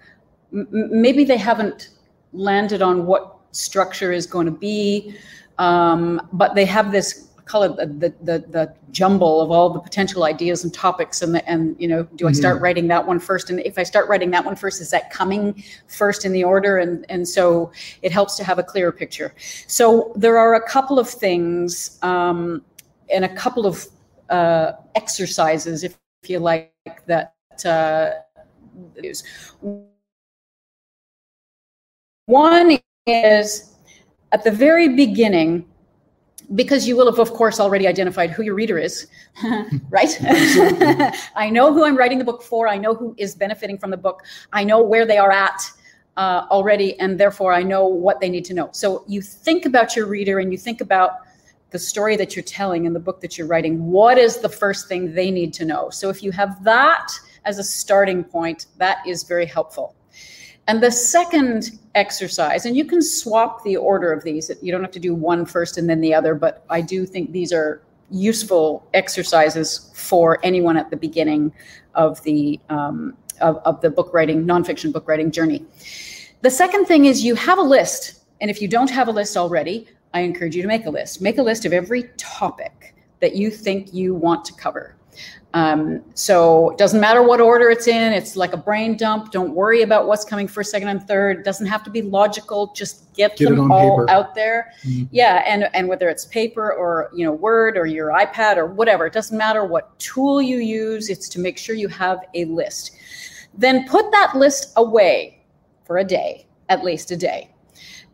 M- 0.54 0.68
maybe 0.72 1.24
they 1.24 1.38
haven't 1.38 1.90
landed 2.32 2.82
on 2.82 3.06
what 3.06 3.39
structure 3.52 4.12
is 4.12 4.26
going 4.26 4.46
to 4.46 4.52
be. 4.52 5.16
Um, 5.58 6.22
but 6.32 6.56
they 6.56 6.66
have 6.66 6.92
this 6.92 7.30
call 7.50 7.64
it 7.64 7.76
the, 7.78 7.86
the, 7.88 8.10
the, 8.22 8.40
the, 8.48 8.74
jumble 8.92 9.42
of 9.42 9.50
all 9.50 9.72
the 9.72 9.80
potential 9.80 10.24
ideas 10.24 10.64
and 10.64 10.74
topics 10.74 11.22
and, 11.24 11.34
the, 11.34 11.48
and 11.50 11.76
you 11.80 11.88
know, 11.88 12.04
do 12.16 12.28
I 12.28 12.32
start 12.32 12.56
mm-hmm. 12.56 12.64
writing 12.64 12.88
that 12.88 13.06
one 13.06 13.20
first? 13.20 13.50
And 13.50 13.60
if 13.62 13.78
I 13.78 13.84
start 13.84 14.08
writing 14.08 14.30
that 14.32 14.46
one 14.46 14.56
first, 14.56 14.82
is 14.82 14.92
that 14.92 15.10
coming 15.10 15.64
first 15.88 16.26
in 16.26 16.32
the 16.32 16.44
order? 16.44 16.78
And, 16.78 17.06
and 17.10 17.28
so 17.28 17.72
it 18.04 18.12
helps 18.12 18.36
to 18.38 18.44
have 18.44 18.60
a 18.60 18.64
clearer 18.64 18.92
picture. 18.92 19.34
So 19.68 20.12
there 20.16 20.38
are 20.38 20.56
a 20.56 20.68
couple 20.68 21.00
of 21.00 21.10
things 21.10 22.00
um, 22.04 22.64
and 23.12 23.26
a 23.26 23.36
couple 23.36 23.66
of 23.66 23.86
uh, 24.30 24.74
exercises, 24.96 25.84
if, 25.84 25.98
if 26.24 26.30
you 26.30 26.40
like, 26.40 26.72
that 27.08 27.34
uh, 27.66 28.12
one 32.26 32.80
is 33.10 33.76
at 34.32 34.44
the 34.44 34.52
very 34.52 34.90
beginning, 34.90 35.66
because 36.56 36.88
you 36.88 36.96
will 36.96 37.06
have, 37.06 37.20
of 37.20 37.34
course, 37.34 37.60
already 37.60 37.88
identified 37.88 38.32
who 38.32 38.44
your 38.44 38.56
reader 38.56 38.78
is, 38.78 39.08
right? 39.90 40.18
I 41.36 41.50
know 41.52 41.74
who 41.74 41.86
I'm 41.86 41.96
writing 41.96 42.18
the 42.18 42.26
book 42.26 42.42
for. 42.42 42.68
I 42.68 42.78
know 42.78 42.96
who 42.96 43.14
is 43.18 43.36
benefiting 43.36 43.78
from 43.78 43.92
the 43.92 43.98
book. 43.98 44.24
I 44.52 44.64
know 44.64 44.82
where 44.82 45.06
they 45.06 45.18
are 45.18 45.32
at 45.32 45.62
uh, 46.18 46.46
already, 46.50 47.00
and 47.00 47.20
therefore 47.20 47.54
I 47.54 47.64
know 47.64 47.86
what 47.86 48.20
they 48.20 48.30
need 48.30 48.46
to 48.46 48.54
know. 48.54 48.70
So 48.72 49.04
you 49.08 49.22
think 49.22 49.66
about 49.66 49.96
your 49.96 50.08
reader 50.08 50.40
and 50.40 50.52
you 50.52 50.58
think 50.58 50.82
about 50.82 51.12
the 51.72 51.80
story 51.80 52.16
that 52.16 52.36
you're 52.36 52.44
telling 52.44 52.86
in 52.86 52.94
the 52.94 53.00
book 53.00 53.22
that 53.22 53.38
you're 53.38 53.48
writing. 53.48 53.86
What 53.86 54.18
is 54.18 54.38
the 54.38 54.50
first 54.50 54.88
thing 54.88 55.14
they 55.14 55.30
need 55.30 55.54
to 55.54 55.66
know? 55.66 55.90
So 55.92 56.10
if 56.10 56.24
you 56.24 56.32
have 56.32 56.64
that 56.64 57.12
as 57.46 57.60
a 57.60 57.64
starting 57.64 58.24
point, 58.24 58.66
that 58.78 59.06
is 59.06 59.24
very 59.24 59.46
helpful. 59.46 59.96
And 60.70 60.84
the 60.84 60.92
second 60.92 61.80
exercise, 61.96 62.68
and 62.68 62.78
you 62.78 62.86
can 62.86 63.02
swap 63.02 63.64
the 63.64 63.76
order 63.76 64.14
of 64.14 64.24
these, 64.24 64.52
you 64.62 64.72
don't 64.72 64.84
have 64.84 64.92
to 64.92 65.00
do 65.00 65.16
one 65.16 65.44
first 65.44 65.80
and 65.80 65.90
then 65.90 66.00
the 66.00 66.14
other, 66.14 66.36
but 66.36 66.64
I 66.70 66.80
do 66.82 67.08
think 67.08 67.32
these 67.32 67.52
are 67.52 67.82
useful 68.12 68.88
exercises 68.94 69.92
for 69.96 70.38
anyone 70.44 70.78
at 70.78 70.92
the 70.92 70.96
beginning 70.96 71.52
of 71.96 72.22
the 72.22 72.60
um, 72.70 73.18
of, 73.42 73.58
of 73.66 73.82
the 73.82 73.90
book 73.90 74.14
writing, 74.14 74.46
nonfiction 74.46 74.94
book 74.94 75.08
writing 75.08 75.32
journey. 75.32 75.66
The 76.44 76.52
second 76.52 76.86
thing 76.86 77.06
is 77.06 77.24
you 77.24 77.34
have 77.34 77.58
a 77.58 77.64
list, 77.64 78.26
and 78.40 78.52
if 78.52 78.62
you 78.62 78.68
don't 78.68 78.92
have 78.92 79.08
a 79.08 79.12
list 79.12 79.38
already, 79.38 79.88
I 80.14 80.20
encourage 80.20 80.56
you 80.56 80.62
to 80.62 80.68
make 80.68 80.86
a 80.86 80.92
list. 80.92 81.20
Make 81.20 81.40
a 81.40 81.44
list 81.44 81.66
of 81.66 81.74
every 81.74 82.12
topic 82.18 82.94
that 83.22 83.36
you 83.36 83.50
think 83.50 83.92
you 83.92 84.14
want 84.14 84.46
to 84.46 84.54
cover. 84.54 84.99
Um, 85.54 86.04
so 86.14 86.70
it 86.70 86.78
doesn't 86.78 87.00
matter 87.00 87.24
what 87.24 87.42
order 87.42 87.70
it's 87.72 87.88
in. 87.88 88.14
It's 88.14 88.36
like 88.36 88.54
a 88.54 88.58
brain 88.58 88.96
dump. 88.96 89.32
Don't 89.32 89.56
worry 89.56 89.82
about 89.82 90.06
what's 90.06 90.24
coming 90.24 90.48
first, 90.48 90.70
second, 90.70 90.90
and 90.90 91.08
third. 91.08 91.40
It 91.40 91.44
doesn't 91.44 91.66
have 91.66 91.84
to 91.86 91.90
be 91.90 92.04
logical. 92.04 92.72
Just 92.76 93.12
get, 93.16 93.36
get 93.36 93.50
them 93.50 93.72
all 93.72 94.06
paper. 94.06 94.10
out 94.12 94.36
there. 94.36 94.72
Mm-hmm. 94.86 95.06
Yeah, 95.12 95.44
and 95.48 95.68
and 95.74 95.88
whether 95.88 96.08
it's 96.08 96.26
paper 96.26 96.72
or 96.74 97.10
you 97.16 97.26
know 97.26 97.32
Word 97.32 97.78
or 97.78 97.88
your 97.88 98.10
iPad 98.10 98.58
or 98.58 98.68
whatever, 98.68 99.08
it 99.08 99.14
doesn't 99.14 99.38
matter 99.38 99.66
what 99.66 99.98
tool 99.98 100.40
you 100.40 100.58
use. 100.58 101.10
It's 101.10 101.28
to 101.30 101.40
make 101.40 101.58
sure 101.58 101.76
you 101.76 101.88
have 101.88 102.20
a 102.36 102.46
list. 102.46 102.92
Then 103.58 103.88
put 103.88 104.12
that 104.12 104.36
list 104.36 104.74
away 104.76 105.42
for 105.86 105.98
a 105.98 106.04
day, 106.04 106.46
at 106.70 106.84
least 106.84 107.10
a 107.10 107.18
day. 107.18 107.50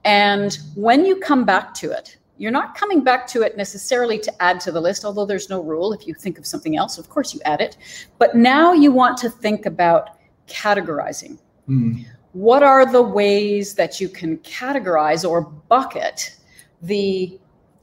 And 0.05 0.57
when 0.75 1.05
you 1.05 1.17
come 1.17 1.43
back 1.43 1.73
to 1.75 1.91
it, 1.91 2.17
you're 2.37 2.51
not 2.51 2.75
coming 2.75 3.03
back 3.03 3.27
to 3.27 3.41
it 3.43 3.55
necessarily 3.57 4.19
to 4.19 4.43
add 4.43 4.59
to 4.61 4.71
the 4.71 4.81
list, 4.81 5.05
although 5.05 5.25
there's 5.25 5.49
no 5.49 5.61
rule. 5.61 5.93
If 5.93 6.05
you 6.05 6.13
think 6.13 6.37
of 6.37 6.45
something 6.45 6.75
else, 6.75 6.97
of 6.97 7.09
course 7.09 7.33
you 7.33 7.39
add 7.45 7.61
it. 7.61 7.77
But 8.17 8.35
now 8.35 8.73
you 8.73 8.91
want 8.91 9.17
to 9.19 9.29
think 9.29 9.65
about 9.65 10.17
categorizing. 10.47 11.39
Mm. 11.69 12.05
What 12.33 12.63
are 12.63 12.85
the 12.91 13.01
ways 13.01 13.75
that 13.75 14.01
you 14.01 14.09
can 14.09 14.37
categorize 14.39 15.27
or 15.27 15.41
bucket 15.41 16.35
the 16.81 17.39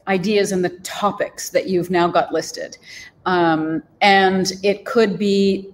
ideas 0.06 0.52
and 0.52 0.64
the 0.64 0.78
topics 0.80 1.50
that 1.50 1.68
you've 1.68 1.90
now 1.90 2.08
got 2.08 2.32
listed? 2.32 2.76
Um, 3.24 3.82
and 4.02 4.52
it 4.62 4.84
could 4.84 5.18
be, 5.18 5.72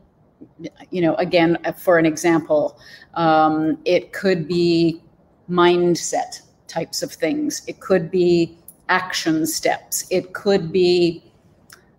you 0.90 1.02
know, 1.02 1.14
again, 1.16 1.58
for 1.76 1.98
an 1.98 2.06
example, 2.06 2.78
um, 3.14 3.78
it 3.84 4.12
could 4.12 4.46
be 4.46 5.02
mindset 5.50 6.42
types 6.68 7.02
of 7.02 7.12
things. 7.12 7.62
It 7.66 7.80
could 7.80 8.10
be 8.10 8.56
action 8.88 9.46
steps. 9.46 10.06
It 10.10 10.32
could 10.32 10.72
be 10.72 11.22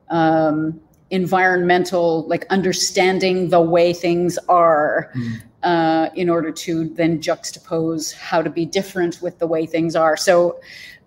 um, 0.09 0.79
environmental, 1.11 2.27
like 2.27 2.45
understanding 2.49 3.49
the 3.49 3.61
way 3.61 3.93
things 3.93 4.37
are 4.47 5.11
mm. 5.15 5.41
uh, 5.63 6.09
in 6.15 6.29
order 6.29 6.51
to 6.51 6.89
then 6.89 7.19
juxtapose 7.19 8.13
how 8.13 8.41
to 8.41 8.49
be 8.49 8.65
different 8.65 9.21
with 9.21 9.39
the 9.39 9.47
way 9.47 9.65
things 9.65 9.95
are. 9.95 10.15
So, 10.15 10.59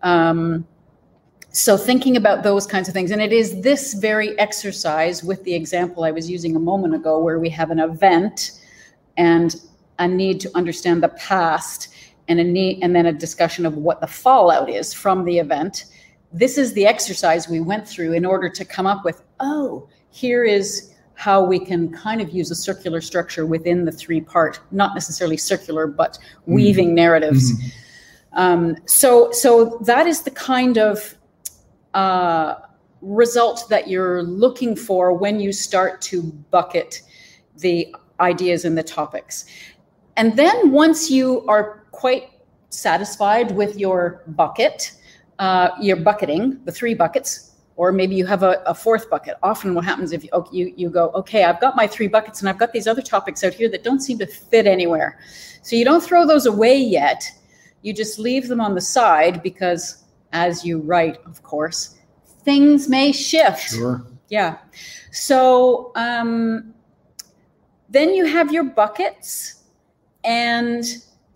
um, 0.02 0.66
so 1.50 1.76
thinking 1.76 2.16
about 2.16 2.42
those 2.42 2.66
kinds 2.66 2.88
of 2.88 2.94
things, 2.94 3.10
and 3.10 3.20
it 3.20 3.32
is 3.32 3.60
this 3.60 3.94
very 3.94 4.38
exercise 4.38 5.22
with 5.22 5.44
the 5.44 5.54
example 5.54 6.02
I 6.02 6.10
was 6.10 6.30
using 6.30 6.56
a 6.56 6.60
moment 6.60 6.94
ago, 6.94 7.18
where 7.18 7.38
we 7.38 7.50
have 7.50 7.70
an 7.70 7.78
event 7.78 8.52
and 9.16 9.54
a 9.98 10.08
need 10.08 10.40
to 10.40 10.50
understand 10.56 11.02
the 11.02 11.10
past 11.10 11.88
and 12.28 12.40
a 12.40 12.44
need, 12.44 12.82
and 12.82 12.94
then 12.94 13.06
a 13.06 13.12
discussion 13.12 13.66
of 13.66 13.76
what 13.76 14.00
the 14.00 14.06
fallout 14.06 14.70
is 14.70 14.92
from 14.92 15.24
the 15.24 15.38
event. 15.38 15.86
This 16.32 16.56
is 16.56 16.72
the 16.72 16.86
exercise 16.86 17.48
we 17.48 17.60
went 17.60 17.86
through 17.86 18.12
in 18.12 18.24
order 18.24 18.48
to 18.48 18.64
come 18.64 18.86
up 18.86 19.04
with, 19.04 19.22
oh, 19.40 19.88
here 20.10 20.44
is 20.44 20.94
how 21.14 21.44
we 21.44 21.58
can 21.58 21.92
kind 21.92 22.20
of 22.20 22.30
use 22.30 22.50
a 22.50 22.54
circular 22.54 23.00
structure 23.00 23.46
within 23.46 23.84
the 23.84 23.92
three 23.92 24.20
part, 24.20 24.60
not 24.70 24.94
necessarily 24.94 25.36
circular, 25.36 25.86
but 25.86 26.12
mm-hmm. 26.12 26.54
weaving 26.54 26.94
narratives. 26.94 27.52
Mm-hmm. 27.52 28.38
Um, 28.38 28.76
so, 28.86 29.30
so 29.30 29.78
that 29.84 30.06
is 30.06 30.22
the 30.22 30.30
kind 30.30 30.78
of 30.78 31.14
uh, 31.92 32.54
result 33.02 33.68
that 33.68 33.88
you're 33.88 34.22
looking 34.22 34.74
for 34.74 35.12
when 35.12 35.38
you 35.38 35.52
start 35.52 36.00
to 36.02 36.22
bucket 36.50 37.02
the 37.58 37.94
ideas 38.20 38.64
and 38.64 38.78
the 38.78 38.82
topics. 38.82 39.44
And 40.16 40.36
then 40.36 40.72
once 40.72 41.10
you 41.10 41.46
are 41.46 41.81
quite 41.92 42.30
satisfied 42.70 43.52
with 43.52 43.76
your 43.76 44.22
bucket, 44.28 44.92
uh, 45.38 45.70
your 45.80 45.96
bucketing, 45.96 46.60
the 46.64 46.72
three 46.72 46.94
buckets, 46.94 47.50
or 47.76 47.92
maybe 47.92 48.14
you 48.14 48.26
have 48.26 48.42
a, 48.42 48.62
a 48.66 48.74
fourth 48.74 49.08
bucket. 49.08 49.36
Often, 49.42 49.74
what 49.74 49.84
happens 49.84 50.12
if 50.12 50.24
you, 50.24 50.30
you 50.52 50.74
you 50.76 50.90
go, 50.90 51.10
okay, 51.10 51.44
I've 51.44 51.60
got 51.60 51.76
my 51.76 51.86
three 51.86 52.08
buckets, 52.08 52.40
and 52.40 52.48
I've 52.48 52.58
got 52.58 52.72
these 52.72 52.86
other 52.86 53.02
topics 53.02 53.44
out 53.44 53.54
here 53.54 53.68
that 53.70 53.82
don't 53.84 54.00
seem 54.00 54.18
to 54.18 54.26
fit 54.26 54.66
anywhere. 54.66 55.18
So 55.62 55.76
you 55.76 55.84
don't 55.84 56.02
throw 56.02 56.26
those 56.26 56.46
away 56.46 56.76
yet. 56.76 57.24
You 57.82 57.92
just 57.92 58.18
leave 58.18 58.48
them 58.48 58.60
on 58.60 58.74
the 58.74 58.80
side 58.80 59.42
because, 59.42 60.04
as 60.32 60.64
you 60.64 60.80
write, 60.80 61.18
of 61.24 61.42
course, 61.42 61.98
things 62.44 62.88
may 62.88 63.12
shift. 63.12 63.70
Sure. 63.70 64.04
Yeah. 64.28 64.58
So 65.10 65.92
um, 65.94 66.74
then 67.88 68.14
you 68.14 68.24
have 68.24 68.52
your 68.52 68.64
buckets, 68.64 69.62
and 70.24 70.84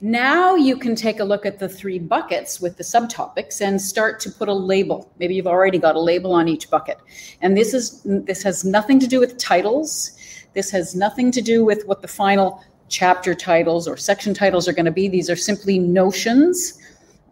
now 0.01 0.55
you 0.55 0.77
can 0.77 0.95
take 0.95 1.21
a 1.21 1.25
look 1.25 1.47
at 1.47 1.59
the 1.59 1.69
three 1.69 1.99
buckets 1.99 2.61
with 2.61 2.77
the 2.77 2.83
subtopics 2.83 3.63
and 3.63 3.81
start 3.81 4.21
to 4.21 4.31
put 4.31 4.49
a 4.49 4.53
label. 4.53 5.11
Maybe 5.19 5.35
you've 5.35 5.47
already 5.47 5.79
got 5.79 5.97
a 5.97 6.01
label 6.01 6.33
on 6.33 6.49
each 6.49 6.69
bucket. 6.69 6.99
And 7.41 7.57
this 7.57 7.73
is 7.73 8.03
this 8.05 8.43
has 8.43 8.65
nothing 8.65 8.99
to 9.01 9.07
do 9.07 9.21
with 9.21 9.39
titles. 9.39 10.13
This 10.53 10.71
has 10.71 10.95
nothing 10.95 11.31
to 11.33 11.41
do 11.41 11.65
with 11.65 11.87
what 11.87 12.03
the 12.03 12.09
final 12.09 12.63
chapter 12.89 13.35
titles 13.35 13.89
or 13.89 13.97
section 13.97 14.35
titles 14.35 14.69
are 14.69 14.73
going 14.73 14.87
to 14.87 14.93
be. 14.93 15.09
These 15.09 15.31
are 15.31 15.37
simply 15.37 15.79
notions, 15.79 16.79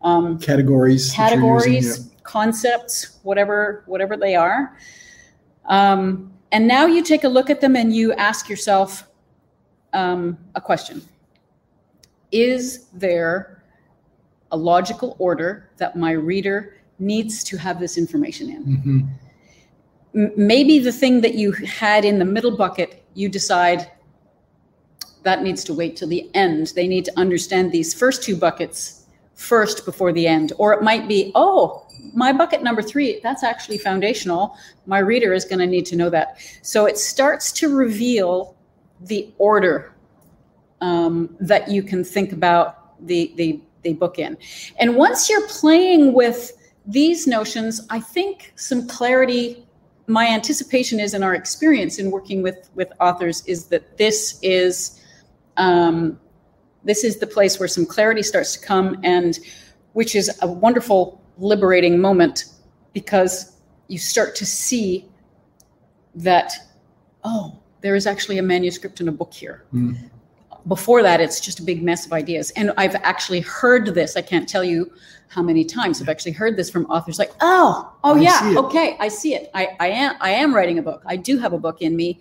um, 0.03 0.39
categories, 0.39 1.13
categories, 1.13 1.85
using, 1.85 2.05
yeah. 2.05 2.19
concepts, 2.23 3.19
whatever 3.25 3.85
whatever 3.87 4.17
they 4.17 4.37
are. 4.37 4.75
Um, 5.67 6.33
and 6.51 6.67
now 6.67 6.87
you 6.87 7.03
take 7.03 7.25
a 7.25 7.29
look 7.29 7.51
at 7.51 7.61
them 7.61 7.77
and 7.77 7.95
you 7.95 8.15
ask 8.15 8.49
yourself 8.49 9.07
um, 9.93 10.39
a 10.55 10.63
question 10.63 11.03
is 12.35 12.87
there 12.93 13.63
a 14.51 14.57
logical 14.57 15.17
order 15.21 15.71
that 15.77 15.97
my 15.97 16.11
reader 16.11 16.77
needs 16.99 17.45
to 17.45 17.57
have 17.57 17.79
this 17.79 17.97
information 17.97 18.51
in? 18.51 18.65
Mm-hmm. 18.65 19.01
M- 20.17 20.33
maybe 20.37 20.81
the 20.81 20.93
thing 20.93 21.21
that 21.21 21.35
you 21.35 21.53
had 21.53 22.05
in 22.05 22.19
the 22.19 22.25
middle 22.25 22.57
bucket, 22.57 23.05
you 23.15 23.29
decide 23.29 23.91
that 25.23 25.43
needs 25.43 25.63
to 25.65 25.73
wait 25.73 25.97
till 25.97 26.09
the 26.09 26.29
end. 26.35 26.73
They 26.75 26.89
need 26.89 27.05
to 27.07 27.13
understand 27.17 27.71
these 27.71 27.95
first 27.95 28.23
two 28.23 28.37
buckets 28.37 29.07
first 29.35 29.85
before 29.85 30.13
the 30.13 30.27
end. 30.27 30.53
Or 30.59 30.73
it 30.73 30.83
might 30.83 31.09
be, 31.09 31.31
oh, 31.37 31.87
my 32.15 32.33
bucket 32.33 32.63
number 32.63 32.83
three, 32.83 33.21
that's 33.23 33.45
actually 33.45 33.79
foundational. 33.79 34.57
My 34.87 34.99
reader 34.99 35.33
is 35.33 35.45
going 35.45 35.61
to 35.61 35.67
need 35.67 35.87
to 35.87 35.97
know 35.97 36.11
that. 36.11 36.39
So 36.63 36.87
it 36.87 36.99
starts 36.99 37.53
to 37.53 37.75
reveal 37.75 38.57
the 39.01 39.33
order 39.39 39.94
um, 40.85 41.35
that 41.41 41.71
you 41.71 41.83
can 41.83 42.05
think 42.05 42.33
about 42.33 43.07
the, 43.07 43.33
the, 43.37 43.59
the 43.83 43.95
book 43.95 44.19
in. 44.19 44.37
And 44.79 44.97
once 44.97 45.31
you're 45.31 45.49
playing 45.49 46.13
with 46.13 46.53
these 46.87 47.27
notions, 47.27 47.87
I 47.89 48.01
think 48.01 48.53
some 48.57 48.87
clarity, 48.87 49.65
my 50.07 50.27
anticipation 50.27 51.01
is 51.01 51.15
in 51.15 51.23
our 51.23 51.35
experience 51.35 51.99
in 51.99 52.11
working 52.11 52.43
with, 52.43 52.69
with 52.75 52.93
authors 53.01 53.43
is 53.47 53.67
that 53.67 53.97
this 53.97 54.39
is 54.43 55.01
um, 55.57 56.19
this 56.83 57.03
is 57.05 57.19
the 57.19 57.27
place 57.27 57.59
where 57.59 57.69
some 57.69 57.87
clarity 57.87 58.23
starts 58.23 58.57
to 58.57 58.67
come 58.67 58.99
and 59.05 59.39
which 59.95 60.15
is 60.15 60.29
a 60.43 60.47
wonderful 60.47 61.23
liberating 61.39 61.99
moment 61.99 62.47
because 62.93 63.57
you 63.87 63.99
start 63.99 64.35
to 64.35 64.45
see 64.45 65.07
that, 66.17 66.53
oh, 67.23 67.57
there 67.81 67.95
is 67.95 68.07
actually 68.07 68.39
a 68.39 68.43
manuscript 68.43 69.01
and 69.01 69.09
a 69.09 69.13
book 69.13 69.33
here. 69.33 69.65
Mm. 69.73 70.11
Before 70.67 71.03
that, 71.03 71.21
it's 71.21 71.41
just 71.41 71.61
a 71.61 71.63
big 71.63 71.83
mess 71.83 72.07
of 72.07 72.13
ideas. 72.13 72.51
And 72.53 72.73
I've 72.77 72.95
actually 72.97 73.41
heard 73.41 73.95
this. 73.95 74.17
I 74.17 74.23
can't 74.23 74.49
tell 74.49 74.65
you 74.65 74.91
how 75.29 75.43
many 75.43 75.65
times 75.65 76.01
I've 76.01 76.09
actually 76.09 76.33
heard 76.33 76.57
this 76.57 76.71
from 76.71 76.87
authors 76.87 77.19
like, 77.19 77.33
oh, 77.41 77.93
oh 78.05 78.17
I 78.17 78.21
yeah, 78.21 78.55
okay, 78.59 78.97
I 79.01 79.09
see 79.09 79.35
it. 79.35 79.51
I, 79.53 79.77
I 79.81 79.89
am 79.89 80.17
I 80.21 80.31
am 80.31 80.55
writing 80.55 80.79
a 80.79 80.83
book. 80.83 81.03
I 81.07 81.17
do 81.17 81.39
have 81.39 81.53
a 81.53 81.59
book 81.59 81.83
in 81.83 81.97
me. 81.97 82.21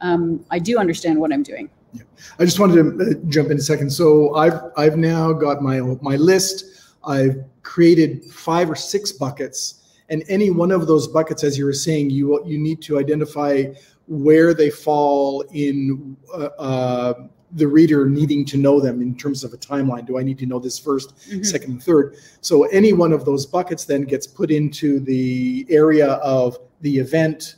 Um, 0.00 0.44
I 0.50 0.58
do 0.58 0.78
understand 0.78 1.18
what 1.20 1.32
I'm 1.32 1.42
doing. 1.42 1.70
Yeah. 1.92 2.02
I 2.38 2.44
just 2.44 2.58
wanted 2.58 2.74
to 2.76 3.10
uh, 3.10 3.14
jump 3.28 3.50
in 3.50 3.58
a 3.58 3.60
second. 3.60 3.90
So 3.90 4.34
I've 4.34 4.60
I've 4.76 4.96
now 4.96 5.32
got 5.32 5.62
my 5.62 5.80
my 6.00 6.16
list. 6.16 6.64
I've 7.04 7.44
created 7.62 8.24
five 8.24 8.70
or 8.70 8.74
six 8.74 9.12
buckets, 9.12 9.82
and 10.08 10.24
any 10.28 10.50
one 10.50 10.70
of 10.70 10.86
those 10.86 11.06
buckets, 11.06 11.44
as 11.44 11.56
you 11.58 11.64
were 11.64 11.72
saying, 11.72 12.10
you 12.10 12.42
you 12.44 12.58
need 12.58 12.82
to 12.82 12.98
identify 12.98 13.64
where 14.06 14.52
they 14.54 14.70
fall 14.70 15.42
in 15.52 16.16
uh, 16.34 16.48
uh, 16.58 17.14
the 17.54 17.66
reader 17.66 18.06
needing 18.06 18.44
to 18.44 18.56
know 18.56 18.80
them 18.80 19.00
in 19.00 19.16
terms 19.16 19.44
of 19.44 19.52
a 19.52 19.56
timeline. 19.56 20.06
Do 20.06 20.18
I 20.18 20.22
need 20.22 20.38
to 20.40 20.46
know 20.46 20.58
this 20.58 20.78
1st 20.78 21.12
mm-hmm. 21.12 21.42
second, 21.42 21.70
and 21.72 21.82
third? 21.82 22.16
So 22.40 22.64
any 22.64 22.92
one 22.92 23.12
of 23.12 23.24
those 23.24 23.46
buckets 23.46 23.84
then 23.84 24.02
gets 24.02 24.26
put 24.26 24.50
into 24.50 25.00
the 25.00 25.66
area 25.70 26.14
of 26.14 26.58
the 26.80 26.98
event, 26.98 27.56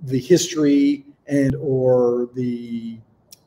the 0.00 0.18
history, 0.18 1.04
and 1.26 1.54
or 1.56 2.28
the 2.34 2.98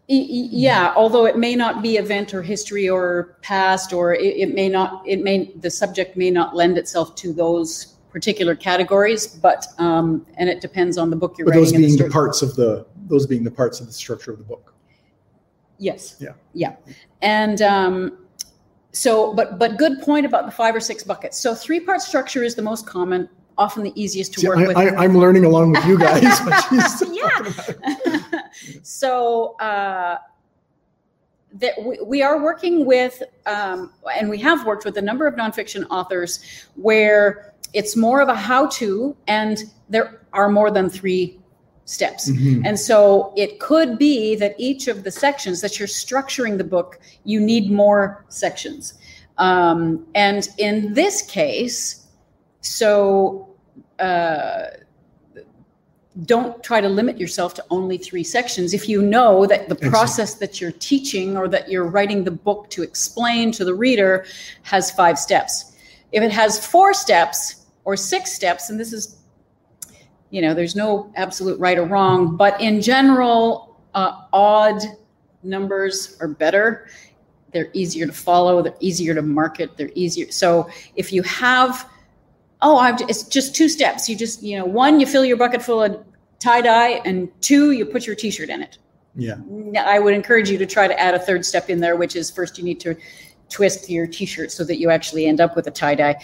yeah 0.07 0.93
although 0.95 1.25
it 1.25 1.37
may 1.37 1.55
not 1.55 1.81
be 1.81 1.97
event 1.97 2.33
or 2.33 2.43
history 2.43 2.87
or 2.87 3.37
past 3.41 3.91
or 3.91 4.13
it, 4.13 4.37
it, 4.37 4.53
may 4.53 4.69
not 4.69 5.01
it 5.07 5.23
may 5.23 5.51
the 5.61 5.69
subject 5.69 6.15
may 6.15 6.29
not 6.29 6.55
lend 6.55 6.77
itself 6.77 7.15
to 7.15 7.33
those 7.33 7.95
particular 8.11 8.55
categories 8.55 9.25
but 9.27 9.65
um 9.79 10.25
and 10.37 10.47
it 10.47 10.61
depends 10.61 10.97
on 10.97 11.09
the 11.09 11.15
book 11.15 11.37
you're 11.37 11.45
but 11.45 11.55
writing 11.55 11.63
those 11.63 11.73
being 11.73 11.97
the, 11.97 12.03
the 12.03 12.09
parts 12.09 12.43
of 12.43 12.55
the 12.55 12.85
those 13.07 13.25
being 13.25 13.43
the 13.43 13.51
parts 13.51 13.79
of 13.79 13.87
the 13.87 13.93
structure 13.93 14.31
of 14.31 14.37
the 14.37 14.43
book 14.43 14.74
yes 15.77 16.17
yeah 16.19 16.33
yeah 16.53 16.75
and 17.21 17.61
um 17.61 18.17
so 18.91 19.33
but 19.33 19.59
but 19.59 19.77
good 19.77 20.01
point 20.01 20.25
about 20.25 20.45
the 20.45 20.51
five 20.51 20.75
or 20.75 20.79
six 20.79 21.03
buckets 21.03 21.37
so 21.37 21.53
three 21.53 21.79
part 21.79 22.01
structure 22.01 22.43
is 22.43 22.55
the 22.55 22.61
most 22.61 22.87
common 22.87 23.29
often 23.57 23.83
the 23.83 24.01
easiest 24.01 24.33
to 24.33 24.47
work 24.47 24.57
I, 24.57 24.67
with. 24.67 24.77
I, 24.77 25.05
am 25.05 25.17
learning 25.17 25.45
along 25.45 25.71
with 25.71 25.85
you 25.85 25.97
guys. 25.97 26.23
yeah. 27.11 28.41
so 28.83 29.55
uh, 29.59 30.17
that 31.53 31.73
we, 31.81 31.99
we, 32.01 32.21
are 32.21 32.41
working 32.41 32.85
with, 32.85 33.21
um, 33.45 33.93
and 34.13 34.29
we 34.29 34.37
have 34.39 34.65
worked 34.65 34.85
with 34.85 34.97
a 34.97 35.01
number 35.01 35.25
of 35.27 35.35
nonfiction 35.35 35.85
authors 35.89 36.67
where 36.75 37.53
it's 37.73 37.95
more 37.95 38.21
of 38.21 38.29
a 38.29 38.35
how-to, 38.35 39.15
and 39.27 39.63
there 39.89 40.21
are 40.33 40.49
more 40.49 40.71
than 40.71 40.89
three 40.89 41.39
steps. 41.85 42.29
Mm-hmm. 42.29 42.65
And 42.65 42.79
so 42.79 43.33
it 43.37 43.59
could 43.59 43.97
be 43.97 44.35
that 44.35 44.55
each 44.57 44.87
of 44.87 45.03
the 45.03 45.11
sections 45.11 45.61
that 45.61 45.79
you're 45.79 45.87
structuring 45.87 46.57
the 46.57 46.63
book, 46.63 46.99
you 47.23 47.39
need 47.39 47.71
more 47.71 48.25
sections. 48.29 48.95
Um, 49.37 50.05
and 50.15 50.47
in 50.57 50.93
this 50.93 51.21
case, 51.21 52.07
so 52.61 53.49
uh, 53.99 54.67
don't 56.23 56.63
try 56.63 56.79
to 56.79 56.87
limit 56.87 57.19
yourself 57.19 57.53
to 57.55 57.65
only 57.69 57.97
three 57.97 58.23
sections. 58.23 58.73
If 58.73 58.87
you 58.87 59.01
know 59.01 59.45
that 59.45 59.67
the 59.67 59.75
process 59.75 60.35
that 60.35 60.61
you're 60.61 60.71
teaching 60.71 61.37
or 61.37 61.47
that 61.49 61.69
you're 61.69 61.85
writing 61.85 62.23
the 62.23 62.31
book 62.31 62.69
to 62.71 62.83
explain 62.83 63.51
to 63.53 63.65
the 63.65 63.73
reader 63.73 64.25
has 64.63 64.91
five 64.91 65.19
steps. 65.19 65.73
If 66.11 66.23
it 66.23 66.31
has 66.31 66.65
four 66.65 66.93
steps 66.93 67.65
or 67.83 67.97
six 67.97 68.31
steps, 68.31 68.69
and 68.69 68.79
this 68.79 68.93
is, 68.93 69.17
you 70.29 70.41
know, 70.41 70.53
there's 70.53 70.75
no 70.75 71.11
absolute 71.15 71.59
right 71.59 71.77
or 71.77 71.85
wrong, 71.85 72.35
but 72.35 72.59
in 72.59 72.81
general, 72.81 73.79
uh, 73.93 74.23
odd 74.33 74.81
numbers 75.43 76.17
are 76.19 76.27
better. 76.27 76.87
They're 77.53 77.69
easier 77.73 78.05
to 78.05 78.11
follow, 78.11 78.61
they're 78.61 78.75
easier 78.79 79.13
to 79.13 79.21
market, 79.21 79.77
they're 79.77 79.91
easier. 79.95 80.29
So 80.31 80.69
if 80.95 81.13
you 81.13 81.21
have 81.23 81.89
oh, 82.65 82.77
I've, 82.77 82.99
it's 83.01 83.23
just 83.23 83.55
two 83.55 83.69
steps. 83.69 84.09
You 84.09 84.15
just, 84.15 84.41
you 84.41 84.57
know, 84.57 84.65
one, 84.65 84.99
you 84.99 85.05
fill 85.05 85.23
your 85.23 85.37
bucket 85.37 85.61
full 85.61 85.83
of 85.83 86.03
tie 86.39 86.61
dye, 86.61 87.01
and 87.05 87.29
two, 87.41 87.71
you 87.71 87.85
put 87.85 88.05
your 88.07 88.15
t 88.15 88.31
shirt 88.31 88.49
in 88.49 88.61
it. 88.61 88.77
Yeah. 89.15 89.35
I 89.79 89.99
would 89.99 90.13
encourage 90.13 90.49
you 90.49 90.57
to 90.57 90.65
try 90.65 90.87
to 90.87 90.99
add 90.99 91.13
a 91.13 91.19
third 91.19 91.45
step 91.45 91.69
in 91.69 91.79
there, 91.79 91.95
which 91.95 92.15
is 92.15 92.29
first 92.29 92.57
you 92.57 92.63
need 92.63 92.79
to 92.81 92.95
twist 93.49 93.89
your 93.89 94.07
t-shirt 94.07 94.51
so 94.51 94.63
that 94.63 94.79
you 94.79 94.89
actually 94.89 95.25
end 95.25 95.39
up 95.39 95.55
with 95.55 95.67
a 95.67 95.71
tie-dye 95.71 96.15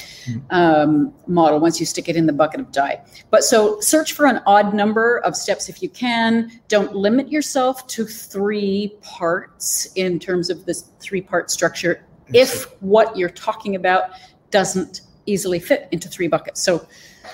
um, 0.49 1.13
model 1.27 1.59
once 1.59 1.79
you 1.79 1.85
stick 1.85 2.09
it 2.09 2.15
in 2.15 2.25
the 2.25 2.33
bucket 2.33 2.59
of 2.59 2.71
dye 2.71 2.99
but 3.29 3.43
so 3.43 3.79
search 3.79 4.13
for 4.13 4.25
an 4.25 4.41
odd 4.45 4.73
number 4.73 5.19
of 5.19 5.35
steps 5.35 5.69
if 5.69 5.83
you 5.83 5.89
can 5.89 6.51
don't 6.67 6.95
limit 6.95 7.31
yourself 7.31 7.85
to 7.87 8.05
three 8.05 8.95
parts 9.01 9.91
in 9.95 10.19
terms 10.19 10.49
of 10.49 10.65
this 10.65 10.89
three 10.99 11.21
part 11.21 11.51
structure 11.51 12.05
if 12.33 12.65
what 12.81 13.15
you're 13.17 13.29
talking 13.29 13.75
about 13.75 14.11
doesn't 14.51 15.01
easily 15.25 15.59
fit 15.59 15.87
into 15.91 16.09
three 16.09 16.27
buckets. 16.27 16.61
So, 16.61 16.87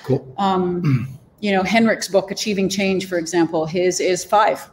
cool. 0.04 0.34
um, 0.38 1.18
you 1.40 1.52
know, 1.52 1.64
Henrik's 1.64 2.08
book, 2.08 2.32
Achieving 2.32 2.70
Change, 2.70 3.08
for 3.08 3.18
example, 3.18 3.66
his 3.66 4.00
is 4.00 4.24
five. 4.24 4.70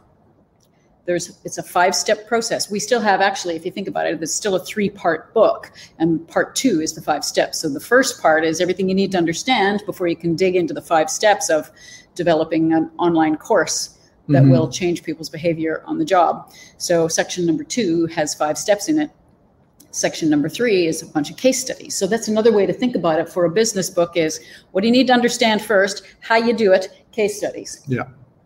There's 1.05 1.39
it's 1.43 1.57
a 1.57 1.63
five 1.63 1.95
step 1.95 2.27
process. 2.27 2.69
We 2.69 2.79
still 2.79 3.01
have 3.01 3.21
actually, 3.21 3.55
if 3.55 3.65
you 3.65 3.71
think 3.71 3.87
about 3.87 4.07
it, 4.07 4.21
it's 4.21 4.33
still 4.33 4.55
a 4.55 4.59
three 4.59 4.89
part 4.89 5.33
book, 5.33 5.71
and 5.99 6.27
part 6.27 6.55
two 6.55 6.81
is 6.81 6.93
the 6.93 7.01
five 7.01 7.23
steps. 7.23 7.59
So 7.59 7.69
the 7.69 7.79
first 7.79 8.21
part 8.21 8.43
is 8.43 8.59
everything 8.59 8.89
you 8.89 8.95
need 8.95 9.11
to 9.11 9.17
understand 9.17 9.83
before 9.85 10.07
you 10.07 10.15
can 10.15 10.35
dig 10.35 10.55
into 10.55 10.73
the 10.73 10.81
five 10.81 11.09
steps 11.09 11.49
of 11.49 11.69
developing 12.15 12.73
an 12.73 12.89
online 12.97 13.37
course 13.37 13.97
that 14.29 14.41
mm-hmm. 14.41 14.51
will 14.51 14.69
change 14.69 15.03
people's 15.03 15.29
behavior 15.29 15.83
on 15.85 15.99
the 15.99 16.05
job. 16.05 16.51
So 16.77 17.07
section 17.07 17.45
number 17.45 17.63
two 17.63 18.07
has 18.07 18.33
five 18.33 18.57
steps 18.57 18.89
in 18.89 18.99
it 18.99 19.11
section 19.95 20.29
number 20.29 20.49
three 20.49 20.87
is 20.87 21.01
a 21.01 21.05
bunch 21.05 21.31
of 21.31 21.37
case 21.37 21.57
studies 21.57 21.95
so 21.95 22.05
that's 22.05 22.27
another 22.27 22.51
way 22.51 22.65
to 22.65 22.73
think 22.73 22.97
about 22.97 23.17
it 23.17 23.29
for 23.29 23.45
a 23.45 23.49
business 23.49 23.89
book 23.89 24.17
is 24.17 24.41
what 24.71 24.81
do 24.81 24.87
you 24.87 24.91
need 24.91 25.07
to 25.07 25.13
understand 25.13 25.61
first 25.61 26.03
how 26.19 26.35
you 26.35 26.53
do 26.53 26.73
it 26.73 26.89
case 27.13 27.37
studies 27.37 27.81
yeah 27.87 28.03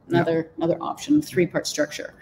another 0.10 0.52
another 0.58 0.78
option 0.82 1.22
three 1.22 1.46
part 1.46 1.66
structure 1.68 2.16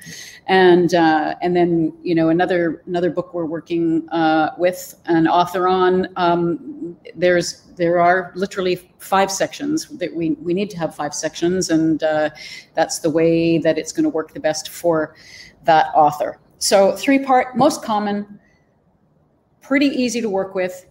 and 0.47 0.93
uh, 0.93 1.36
and 1.41 1.56
then 1.56 1.93
you 2.04 2.13
know 2.13 2.30
another 2.30 2.84
another 2.88 3.10
book 3.10 3.34
we're 3.34 3.45
working 3.45 4.08
uh, 4.10 4.52
with 4.58 4.95
an 5.06 5.28
author 5.28 5.67
on 5.67 6.08
um, 6.15 6.95
there's 7.15 7.63
there 7.76 8.00
are 8.00 8.32
literally 8.36 8.91
five 9.00 9.32
sections 9.32 9.88
that 9.97 10.13
we 10.13 10.32
we 10.41 10.54
need 10.54 10.69
to 10.69 10.78
have 10.78 10.95
five 10.95 11.13
sections 11.13 11.69
and 11.69 12.04
uh, 12.04 12.30
that's 12.73 13.00
the 13.00 13.10
way 13.10 13.58
that 13.58 13.78
it's 13.78 13.91
going 13.91 14.04
to 14.04 14.10
work 14.10 14.34
the 14.34 14.39
best 14.39 14.69
for 14.69 15.15
that 15.63 15.88
author 15.95 16.39
so 16.58 16.95
three 16.95 17.19
part 17.19 17.56
most 17.56 17.84
common 17.84 18.39
pretty 19.67 19.88
easy 19.88 20.21
to 20.21 20.30
work 20.30 20.56
with. 20.56 20.88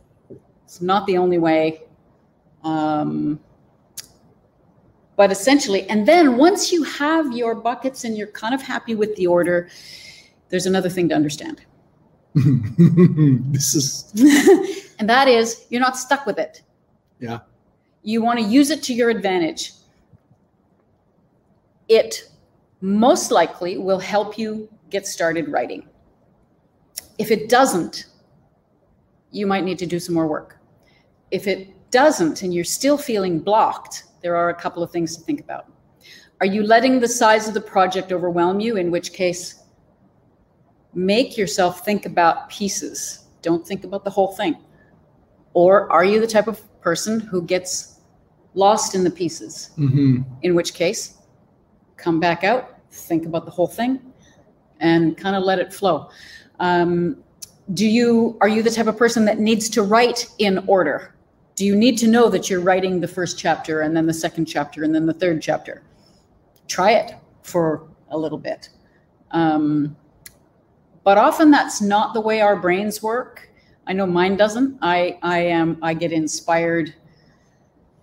It's 0.64 0.82
not 0.82 1.06
the 1.06 1.16
only 1.16 1.38
way. 1.38 1.84
Um, 2.62 3.40
but 5.16 5.32
essentially, 5.32 5.88
and 5.88 6.06
then 6.06 6.36
once 6.36 6.70
you 6.70 6.82
have 6.82 7.32
your 7.32 7.54
buckets 7.54 8.04
and 8.04 8.16
you're 8.16 8.26
kind 8.28 8.54
of 8.54 8.60
happy 8.60 8.94
with 8.94 9.16
the 9.16 9.26
order, 9.26 9.68
there's 10.50 10.66
another 10.66 10.90
thing 10.90 11.08
to 11.08 11.14
understand. 11.14 11.62
this 12.34 13.74
is, 13.74 14.12
and 14.98 15.08
that 15.08 15.26
is 15.26 15.64
you're 15.70 15.80
not 15.80 15.96
stuck 15.96 16.26
with 16.26 16.38
it. 16.38 16.62
Yeah. 17.18 17.40
You 18.02 18.22
want 18.22 18.38
to 18.38 18.44
use 18.44 18.70
it 18.70 18.82
to 18.84 18.94
your 18.94 19.08
advantage. 19.08 19.72
It 21.88 22.30
most 22.82 23.30
likely 23.30 23.78
will 23.78 23.98
help 23.98 24.36
you 24.38 24.68
get 24.90 25.06
started 25.06 25.48
writing. 25.48 25.88
If 27.18 27.30
it 27.30 27.48
doesn't, 27.48 28.06
you 29.30 29.46
might 29.46 29.64
need 29.64 29.78
to 29.78 29.86
do 29.86 29.98
some 29.98 30.14
more 30.14 30.26
work. 30.26 30.58
If 31.30 31.46
it 31.46 31.90
doesn't 31.90 32.42
and 32.42 32.52
you're 32.52 32.64
still 32.64 32.98
feeling 32.98 33.38
blocked, 33.38 34.04
there 34.26 34.34
are 34.34 34.50
a 34.50 34.54
couple 34.54 34.82
of 34.82 34.90
things 34.90 35.16
to 35.16 35.22
think 35.22 35.38
about. 35.38 35.70
Are 36.40 36.46
you 36.46 36.64
letting 36.64 36.98
the 36.98 37.06
size 37.06 37.46
of 37.46 37.54
the 37.54 37.60
project 37.60 38.10
overwhelm 38.10 38.58
you? 38.58 38.76
In 38.76 38.90
which 38.90 39.12
case, 39.12 39.62
make 40.94 41.38
yourself 41.38 41.84
think 41.84 42.06
about 42.06 42.48
pieces. 42.48 43.26
Don't 43.40 43.64
think 43.64 43.84
about 43.84 44.02
the 44.02 44.10
whole 44.10 44.32
thing. 44.32 44.56
Or 45.52 45.88
are 45.92 46.04
you 46.04 46.18
the 46.20 46.26
type 46.26 46.48
of 46.48 46.58
person 46.80 47.20
who 47.20 47.40
gets 47.40 48.00
lost 48.54 48.96
in 48.96 49.04
the 49.04 49.12
pieces? 49.12 49.70
Mm-hmm. 49.78 50.22
In 50.42 50.56
which 50.56 50.74
case, 50.74 51.18
come 51.96 52.18
back 52.18 52.42
out, 52.42 52.80
think 52.90 53.26
about 53.26 53.44
the 53.44 53.52
whole 53.52 53.68
thing, 53.68 54.00
and 54.80 55.16
kind 55.16 55.36
of 55.36 55.44
let 55.44 55.60
it 55.60 55.72
flow. 55.72 56.10
Um, 56.58 57.22
do 57.74 57.86
you 57.86 58.36
are 58.40 58.48
you 58.48 58.64
the 58.64 58.72
type 58.72 58.88
of 58.88 58.96
person 58.96 59.24
that 59.26 59.38
needs 59.38 59.68
to 59.70 59.82
write 59.82 60.28
in 60.38 60.64
order 60.66 61.15
do 61.56 61.64
you 61.64 61.74
need 61.74 61.96
to 61.98 62.06
know 62.06 62.28
that 62.28 62.48
you're 62.48 62.60
writing 62.60 63.00
the 63.00 63.08
first 63.08 63.38
chapter 63.38 63.80
and 63.80 63.96
then 63.96 64.06
the 64.06 64.14
second 64.14 64.44
chapter 64.44 64.84
and 64.84 64.94
then 64.94 65.06
the 65.06 65.14
third 65.14 65.40
chapter? 65.40 65.82
Try 66.68 66.92
it 66.92 67.14
for 67.42 67.88
a 68.10 68.16
little 68.16 68.38
bit. 68.38 68.68
Um, 69.30 69.96
but 71.02 71.18
often 71.18 71.50
that's 71.50 71.80
not 71.80 72.12
the 72.14 72.20
way 72.20 72.40
our 72.42 72.56
brains 72.56 73.02
work. 73.02 73.48
I 73.86 73.94
know 73.94 74.06
mine 74.06 74.36
doesn't. 74.36 74.78
I 74.82 75.18
i 75.22 75.38
am 75.38 75.78
i 75.82 75.94
get 75.94 76.12
inspired 76.12 76.94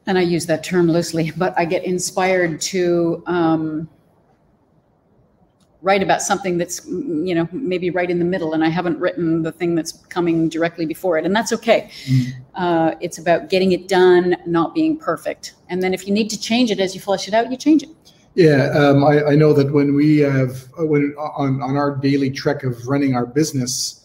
and 0.07 0.17
I 0.17 0.21
use 0.21 0.45
that 0.47 0.63
term 0.63 0.87
loosely, 0.87 1.31
but 1.37 1.53
I 1.57 1.65
get 1.65 1.83
inspired 1.85 2.59
to 2.61 3.23
um, 3.25 3.89
write 5.83 6.01
about 6.01 6.21
something 6.21 6.57
that's 6.57 6.87
you 6.87 7.35
know 7.35 7.47
maybe 7.51 7.89
right 7.89 8.09
in 8.09 8.17
the 8.17 8.25
middle 8.25 8.53
and 8.53 8.63
i 8.63 8.69
haven't 8.69 8.97
written 8.99 9.43
the 9.43 9.51
thing 9.51 9.75
that's 9.75 9.91
coming 10.07 10.47
directly 10.49 10.85
before 10.85 11.17
it 11.17 11.25
and 11.25 11.35
that's 11.35 11.51
okay. 11.53 11.91
Mm. 12.05 12.31
uh, 12.55 12.95
it's 13.01 13.17
about 13.19 13.49
getting 13.49 13.73
it 13.73 13.87
done 13.87 14.35
not 14.45 14.73
being 14.73 14.97
perfect. 14.97 15.53
And 15.69 15.83
then 15.83 15.93
if 15.93 16.07
you 16.07 16.13
need 16.13 16.29
to 16.29 16.39
change 16.39 16.71
it 16.71 16.79
as 16.79 16.95
you 16.95 17.01
flesh 17.01 17.27
it 17.27 17.33
out 17.33 17.51
you 17.51 17.57
change 17.57 17.83
it. 17.83 17.89
Yeah 18.33 18.71
um, 18.71 19.03
I, 19.03 19.23
I, 19.25 19.35
know 19.35 19.53
that 19.53 19.71
when 19.71 19.93
we 19.93 20.19
have 20.19 20.63
uh, 20.79 20.85
when 20.85 21.13
on, 21.17 21.61
on 21.61 21.75
our 21.75 21.95
daily 21.97 22.31
trek 22.31 22.63
of 22.63 22.87
running 22.87 23.15
our 23.15 23.25
business 23.25 23.99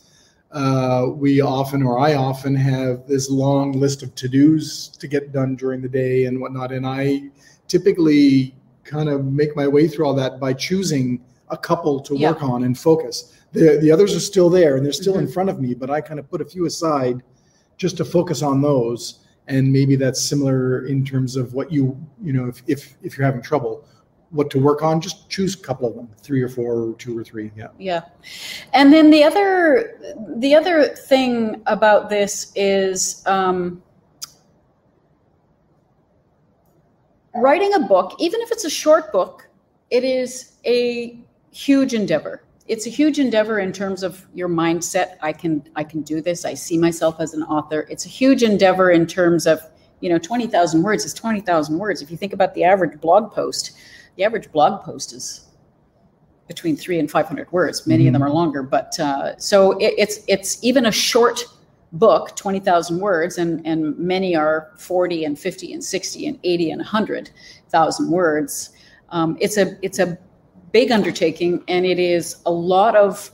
uh, 0.50 1.06
we 1.14 1.40
often 1.40 1.82
or 1.82 1.98
i 1.98 2.14
often 2.14 2.54
have 2.54 3.06
this 3.06 3.30
long 3.30 3.72
list 3.72 4.02
of 4.02 4.14
to-dos 4.14 4.88
to 4.88 5.06
get 5.06 5.32
done 5.32 5.54
during 5.56 5.80
the 5.80 5.88
day 5.88 6.24
and 6.24 6.40
whatnot 6.40 6.72
and 6.72 6.86
i 6.86 7.22
typically 7.68 8.54
kind 8.84 9.08
of 9.08 9.26
make 9.26 9.54
my 9.54 9.68
way 9.68 9.86
through 9.86 10.06
all 10.06 10.14
that 10.14 10.40
by 10.40 10.52
choosing 10.52 11.22
a 11.50 11.56
couple 11.56 12.00
to 12.00 12.16
yeah. 12.16 12.30
work 12.30 12.42
on 12.42 12.64
and 12.64 12.78
focus. 12.78 13.34
The 13.52 13.78
the 13.80 13.90
others 13.90 14.14
are 14.14 14.20
still 14.20 14.50
there 14.50 14.76
and 14.76 14.84
they're 14.84 14.92
still 14.92 15.14
mm-hmm. 15.14 15.26
in 15.26 15.32
front 15.32 15.50
of 15.50 15.60
me, 15.60 15.74
but 15.74 15.90
I 15.90 16.00
kind 16.00 16.20
of 16.20 16.30
put 16.30 16.40
a 16.40 16.44
few 16.44 16.66
aside 16.66 17.22
just 17.76 17.96
to 17.98 18.04
focus 18.04 18.42
on 18.42 18.60
those. 18.60 19.20
And 19.46 19.72
maybe 19.72 19.96
that's 19.96 20.20
similar 20.20 20.86
in 20.86 21.04
terms 21.04 21.34
of 21.34 21.54
what 21.54 21.72
you 21.72 21.98
you 22.22 22.32
know 22.32 22.46
if 22.46 22.62
if, 22.66 22.96
if 23.02 23.16
you're 23.16 23.26
having 23.26 23.42
trouble 23.42 23.84
what 24.30 24.50
to 24.50 24.58
work 24.58 24.82
on 24.82 25.00
just 25.00 25.28
choose 25.30 25.54
a 25.54 25.58
couple 25.58 25.88
of 25.88 25.94
them 25.94 26.08
three 26.20 26.42
or 26.42 26.48
four 26.48 26.90
or 26.90 26.94
two 26.94 27.16
or 27.16 27.24
three 27.24 27.50
yeah 27.56 27.68
yeah 27.78 28.02
and 28.74 28.92
then 28.92 29.10
the 29.10 29.24
other 29.24 29.98
the 30.36 30.54
other 30.54 30.84
thing 30.88 31.62
about 31.66 32.10
this 32.10 32.52
is 32.54 33.22
um, 33.26 33.82
writing 37.34 37.72
a 37.74 37.80
book 37.80 38.14
even 38.18 38.40
if 38.42 38.50
it's 38.50 38.64
a 38.64 38.70
short 38.70 39.12
book 39.12 39.48
it 39.90 40.04
is 40.04 40.52
a 40.66 41.18
huge 41.52 41.94
endeavor. 41.94 42.42
It's 42.66 42.86
a 42.86 42.90
huge 42.90 43.18
endeavor 43.18 43.58
in 43.58 43.72
terms 43.72 44.02
of 44.02 44.26
your 44.34 44.48
mindset. 44.48 45.16
I 45.22 45.32
can 45.32 45.66
i 45.74 45.82
can 45.82 46.02
do 46.02 46.20
this. 46.20 46.44
I 46.44 46.54
see 46.54 46.76
myself 46.76 47.16
as 47.18 47.32
an 47.32 47.42
author. 47.44 47.86
It's 47.88 48.04
a 48.04 48.08
huge 48.08 48.42
endeavor 48.42 48.90
in 48.90 49.06
terms 49.06 49.46
of 49.46 49.60
you 50.00 50.10
know 50.10 50.18
20000 50.18 50.82
words 50.82 51.04
is 51.04 51.14
20000 51.14 51.78
words. 51.78 52.02
If 52.02 52.10
you 52.10 52.16
think 52.16 52.32
about 52.32 52.54
the 52.54 52.64
average 52.64 53.00
blog 53.00 53.32
post 53.32 53.72
the 54.16 54.24
average 54.24 54.50
blog 54.52 54.82
post 54.82 55.12
is 55.12 55.46
between 56.46 56.76
three 56.76 56.98
and 56.98 57.10
500 57.10 57.50
words. 57.52 57.86
Many 57.86 58.04
mm-hmm. 58.04 58.08
of 58.08 58.12
them 58.14 58.22
are 58.22 58.30
longer 58.30 58.62
but 58.62 58.98
uh, 59.00 59.36
so 59.38 59.72
it, 59.78 59.94
it's 59.96 60.20
it's 60.28 60.62
even 60.62 60.86
a 60.86 60.92
short 60.92 61.42
book 61.92 62.36
20000 62.36 63.00
words 63.00 63.38
and 63.38 63.66
and 63.66 63.98
many 63.98 64.36
are 64.36 64.72
40 64.76 65.24
and 65.24 65.38
50 65.38 65.72
and 65.72 65.82
60 65.82 66.26
and 66.26 66.38
80 66.44 66.70
and 66.72 66.80
100000 66.80 68.10
words. 68.10 68.70
Um, 69.08 69.38
it's 69.40 69.56
a 69.56 69.78
it's 69.80 69.98
a 69.98 70.18
big 70.72 70.90
undertaking, 70.90 71.62
and 71.68 71.84
it 71.86 71.98
is 71.98 72.36
a 72.46 72.50
lot 72.50 72.96
of 72.96 73.30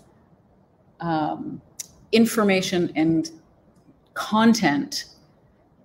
um, 1.01 1.61
information 2.13 2.93
and 2.95 3.31
content 4.15 5.07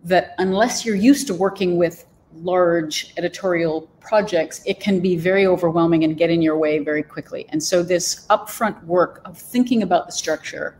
that, 0.04 0.36
unless 0.38 0.86
you're 0.86 0.96
used 0.96 1.28
to 1.28 1.34
working 1.34 1.78
with 1.78 2.06
large 2.36 3.14
editorial 3.18 3.82
projects, 4.00 4.62
it 4.66 4.80
can 4.80 5.00
be 5.00 5.16
very 5.16 5.46
overwhelming 5.46 6.04
and 6.04 6.18
get 6.18 6.30
in 6.30 6.42
your 6.42 6.58
way 6.58 6.80
very 6.80 7.04
quickly. 7.04 7.46
And 7.50 7.62
so, 7.62 7.84
this 7.84 8.28
upfront 8.28 8.82
work 8.86 9.22
of 9.26 9.38
thinking 9.38 9.84
about 9.84 10.06
the 10.06 10.12
structure, 10.12 10.78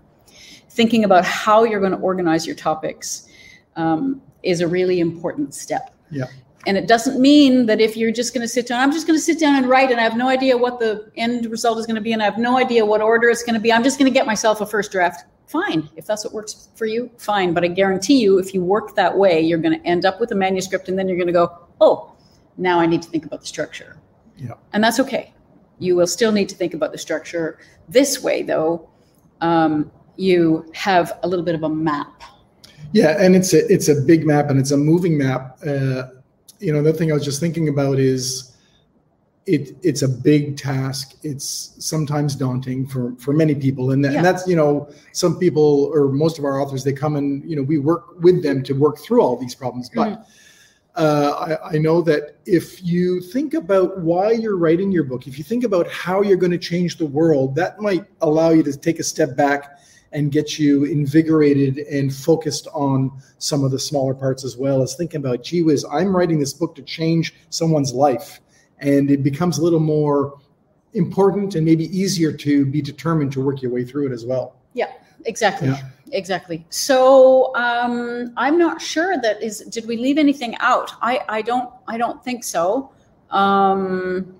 thinking 0.70 1.04
about 1.04 1.26
how 1.26 1.64
you're 1.64 1.80
going 1.80 1.92
to 1.92 1.98
organize 1.98 2.46
your 2.46 2.56
topics, 2.56 3.28
um, 3.76 4.22
is 4.44 4.62
a 4.62 4.68
really 4.68 5.00
important 5.00 5.54
step. 5.54 5.94
Yeah. 6.12 6.26
And 6.68 6.78
it 6.78 6.88
doesn't 6.88 7.20
mean 7.20 7.68
that 7.68 7.80
if 7.80 7.96
you're 7.96 8.12
just 8.12 8.34
going 8.34 8.42
to 8.42 8.48
sit 8.48 8.68
down, 8.68 8.82
I'm 8.82 8.92
just 8.92 9.08
going 9.08 9.18
to 9.18 9.24
sit 9.24 9.40
down 9.40 9.56
and 9.56 9.68
write, 9.68 9.92
and 9.92 10.00
I 10.00 10.04
have 10.04 10.18
no 10.18 10.28
idea 10.28 10.58
what 10.58 10.80
the 10.80 11.10
end 11.16 11.46
result 11.46 11.78
is 11.78 11.86
going 11.86 11.96
to 11.96 12.02
be, 12.02 12.12
and 12.12 12.22
I 12.22 12.26
have 12.26 12.38
no 12.38 12.58
idea 12.58 12.86
what 12.86 13.02
order 13.02 13.30
it's 13.30 13.44
going 13.44 13.54
to 13.54 13.62
be. 13.62 13.72
I'm 13.72 13.84
just 13.84 13.98
going 13.98 14.12
to 14.12 14.14
get 14.14 14.26
myself 14.26 14.60
a 14.60 14.66
first 14.66 14.92
draft. 14.92 15.24
Fine. 15.48 15.90
If 15.96 16.06
that's 16.06 16.26
what 16.26 16.34
works 16.34 16.70
for 16.76 16.86
you, 16.86 17.10
fine. 17.18 17.54
But 17.54 17.64
I 17.64 17.68
guarantee 17.68 18.20
you, 18.20 18.40
if 18.40 18.54
you 18.54 18.62
work 18.62 18.94
that 18.96 19.18
way, 19.18 19.40
you're 19.42 19.58
going 19.58 19.80
to 19.80 19.88
end 19.88 20.06
up 20.06 20.20
with 20.20 20.32
a 20.32 20.36
manuscript, 20.36 20.90
and 20.90 21.00
then 21.00 21.08
you're 21.08 21.18
going 21.18 21.28
to 21.28 21.34
go, 21.34 21.68
oh, 21.80 22.14
now 22.58 22.80
I 22.80 22.86
need 22.86 23.02
to 23.02 23.10
think 23.10 23.26
about 23.26 23.40
the 23.40 23.48
structure. 23.48 23.98
Yeah. 24.38 24.54
And 24.74 24.84
that's 24.84 25.00
okay. 25.00 25.34
You 25.80 25.96
will 25.96 26.08
still 26.08 26.32
need 26.34 26.50
to 26.50 26.56
think 26.56 26.74
about 26.74 26.92
the 26.92 26.98
structure. 26.98 27.58
This 27.88 28.22
way, 28.22 28.44
though, 28.44 28.90
um, 29.40 29.90
you 30.18 30.70
have 30.74 31.18
a 31.24 31.28
little 31.28 31.46
bit 31.46 31.56
of 31.56 31.64
a 31.64 31.70
map. 31.70 32.22
Yeah, 32.92 33.16
and 33.20 33.36
it's 33.36 33.54
a 33.54 33.72
it's 33.72 33.88
a 33.88 33.96
big 33.96 34.26
map 34.26 34.50
and 34.50 34.60
it's 34.60 34.72
a 34.72 34.78
moving 34.78 35.18
map. 35.18 35.58
Uh, 35.66 36.04
you 36.60 36.74
know, 36.74 36.82
the 36.82 36.94
thing 36.94 37.12
I 37.12 37.14
was 37.14 37.26
just 37.26 37.40
thinking 37.40 37.70
about 37.70 38.00
is 38.00 38.56
it 39.46 39.76
it's 39.82 40.04
a 40.04 40.08
big 40.08 40.58
task. 40.58 41.16
It's 41.24 41.76
sometimes 41.80 42.36
daunting 42.36 42.86
for 42.88 43.16
for 43.18 43.34
many 43.34 43.56
people, 43.56 43.92
and, 43.92 44.04
th- 44.04 44.12
yeah. 44.12 44.20
and 44.20 44.26
that's 44.26 44.48
you 44.48 44.56
know 44.56 44.90
some 45.12 45.40
people 45.40 45.92
or 45.94 46.10
most 46.10 46.38
of 46.38 46.46
our 46.46 46.62
authors 46.62 46.84
they 46.84 46.94
come 46.94 47.16
and 47.16 47.50
you 47.50 47.56
know 47.56 47.64
we 47.64 47.80
work 47.80 48.20
with 48.22 48.44
them 48.44 48.62
to 48.64 48.74
work 48.74 49.00
through 49.00 49.22
all 49.22 49.38
these 49.38 49.56
problems, 49.56 49.90
but. 49.94 50.10
Mm-hmm. 50.10 50.22
Uh, 50.96 51.58
I, 51.64 51.76
I, 51.76 51.78
know 51.78 52.02
that 52.02 52.40
if 52.46 52.84
you 52.84 53.22
think 53.22 53.54
about 53.54 54.00
why 54.00 54.32
you're 54.32 54.58
writing 54.58 54.92
your 54.92 55.04
book, 55.06 55.28
if 55.28 55.38
you 55.38 55.46
think 55.46 55.64
about 55.64 55.88
how 55.88 56.24
you're 56.24 56.36
going 56.36 56.52
to 56.52 56.58
change 56.58 56.98
the 56.98 57.06
world, 57.06 57.56
that 57.56 57.80
might 57.80 58.06
allow 58.22 58.50
you 58.50 58.64
to 58.64 58.76
take 58.76 59.00
a 59.00 59.04
step 59.04 59.38
back 59.38 59.80
and 60.12 60.32
get 60.32 60.58
you 60.58 60.86
invigorated 60.86 61.78
and 61.78 62.14
focused 62.14 62.68
on 62.74 63.12
some 63.38 63.64
of 63.64 63.72
the 63.72 63.80
smaller 63.80 64.14
parts 64.14 64.44
as 64.44 64.58
well 64.58 64.82
as 64.82 64.96
thinking 64.96 65.20
about, 65.20 65.44
gee 65.44 65.62
whiz, 65.62 65.86
I'm 65.92 66.16
writing 66.16 66.40
this 66.40 66.54
book 66.54 66.76
to 66.76 66.82
change 66.82 67.36
someone's 67.50 67.94
life. 67.94 68.40
And 68.80 69.12
it 69.12 69.24
becomes 69.24 69.60
a 69.60 69.64
little 69.64 69.80
more 69.80 70.40
important 70.94 71.56
and 71.56 71.66
maybe 71.66 71.86
easier 71.96 72.32
to 72.32 72.66
be 72.66 72.82
determined 72.82 73.32
to 73.34 73.42
work 73.42 73.62
your 73.62 73.72
way 73.72 73.84
through 73.84 74.08
it 74.08 74.14
as 74.14 74.26
well. 74.26 74.56
Yeah, 74.74 74.92
exactly. 75.26 75.68
Yeah. 75.68 75.82
Exactly. 76.12 76.66
So 76.70 77.56
um, 77.56 78.34
I'm 78.36 78.58
not 78.58 78.82
sure 78.82 79.18
that 79.22 79.44
is. 79.44 79.60
Did 79.60 79.88
we 79.88 79.98
leave 79.98 80.18
anything 80.18 80.56
out? 80.58 80.92
I 81.04 81.22
I 81.30 81.42
don't 81.44 81.72
I 81.88 81.98
don't 81.98 82.24
think 82.24 82.44
so. 82.44 82.92
Um, 83.30 84.36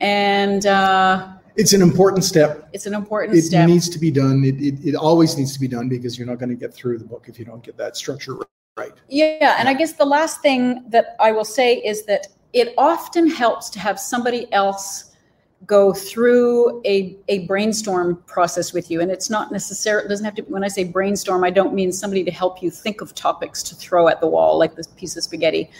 and 0.00 0.66
uh, 0.66 1.28
it's 1.56 1.72
an 1.72 1.82
important 1.82 2.24
step. 2.24 2.68
It's 2.72 2.86
an 2.86 2.94
important 2.94 3.36
it 3.36 3.42
step. 3.42 3.68
It 3.68 3.72
needs 3.72 3.88
to 3.88 3.98
be 3.98 4.10
done. 4.10 4.44
It, 4.44 4.60
it, 4.60 4.88
it 4.88 4.94
always 4.94 5.36
needs 5.36 5.52
to 5.54 5.60
be 5.60 5.68
done 5.68 5.88
because 5.88 6.18
you're 6.18 6.26
not 6.26 6.38
going 6.38 6.50
to 6.50 6.54
get 6.54 6.74
through 6.74 6.98
the 6.98 7.04
book 7.04 7.26
if 7.28 7.38
you 7.38 7.44
don't 7.44 7.62
get 7.62 7.76
that 7.76 7.96
structure 7.96 8.36
right. 8.76 8.92
Yeah. 9.08 9.56
And 9.58 9.68
I 9.68 9.74
guess 9.74 9.94
the 9.94 10.04
last 10.04 10.42
thing 10.42 10.84
that 10.90 11.16
I 11.18 11.32
will 11.32 11.44
say 11.44 11.76
is 11.76 12.04
that 12.06 12.28
it 12.52 12.74
often 12.76 13.28
helps 13.28 13.70
to 13.70 13.78
have 13.78 13.98
somebody 13.98 14.52
else 14.52 15.12
go 15.64 15.92
through 15.92 16.82
a, 16.84 17.16
a 17.28 17.46
brainstorm 17.46 18.22
process 18.26 18.72
with 18.72 18.90
you. 18.90 19.00
And 19.00 19.10
it's 19.10 19.30
not 19.30 19.50
necessarily, 19.50 20.06
it 20.06 20.08
doesn't 20.08 20.24
have 20.24 20.34
to, 20.34 20.42
when 20.42 20.62
I 20.62 20.68
say 20.68 20.84
brainstorm, 20.84 21.42
I 21.42 21.50
don't 21.50 21.74
mean 21.74 21.90
somebody 21.90 22.22
to 22.24 22.30
help 22.30 22.62
you 22.62 22.70
think 22.70 23.00
of 23.00 23.14
topics 23.14 23.62
to 23.64 23.74
throw 23.74 24.08
at 24.08 24.20
the 24.20 24.26
wall 24.26 24.58
like 24.58 24.76
this 24.76 24.86
piece 24.86 25.16
of 25.16 25.24
spaghetti 25.24 25.70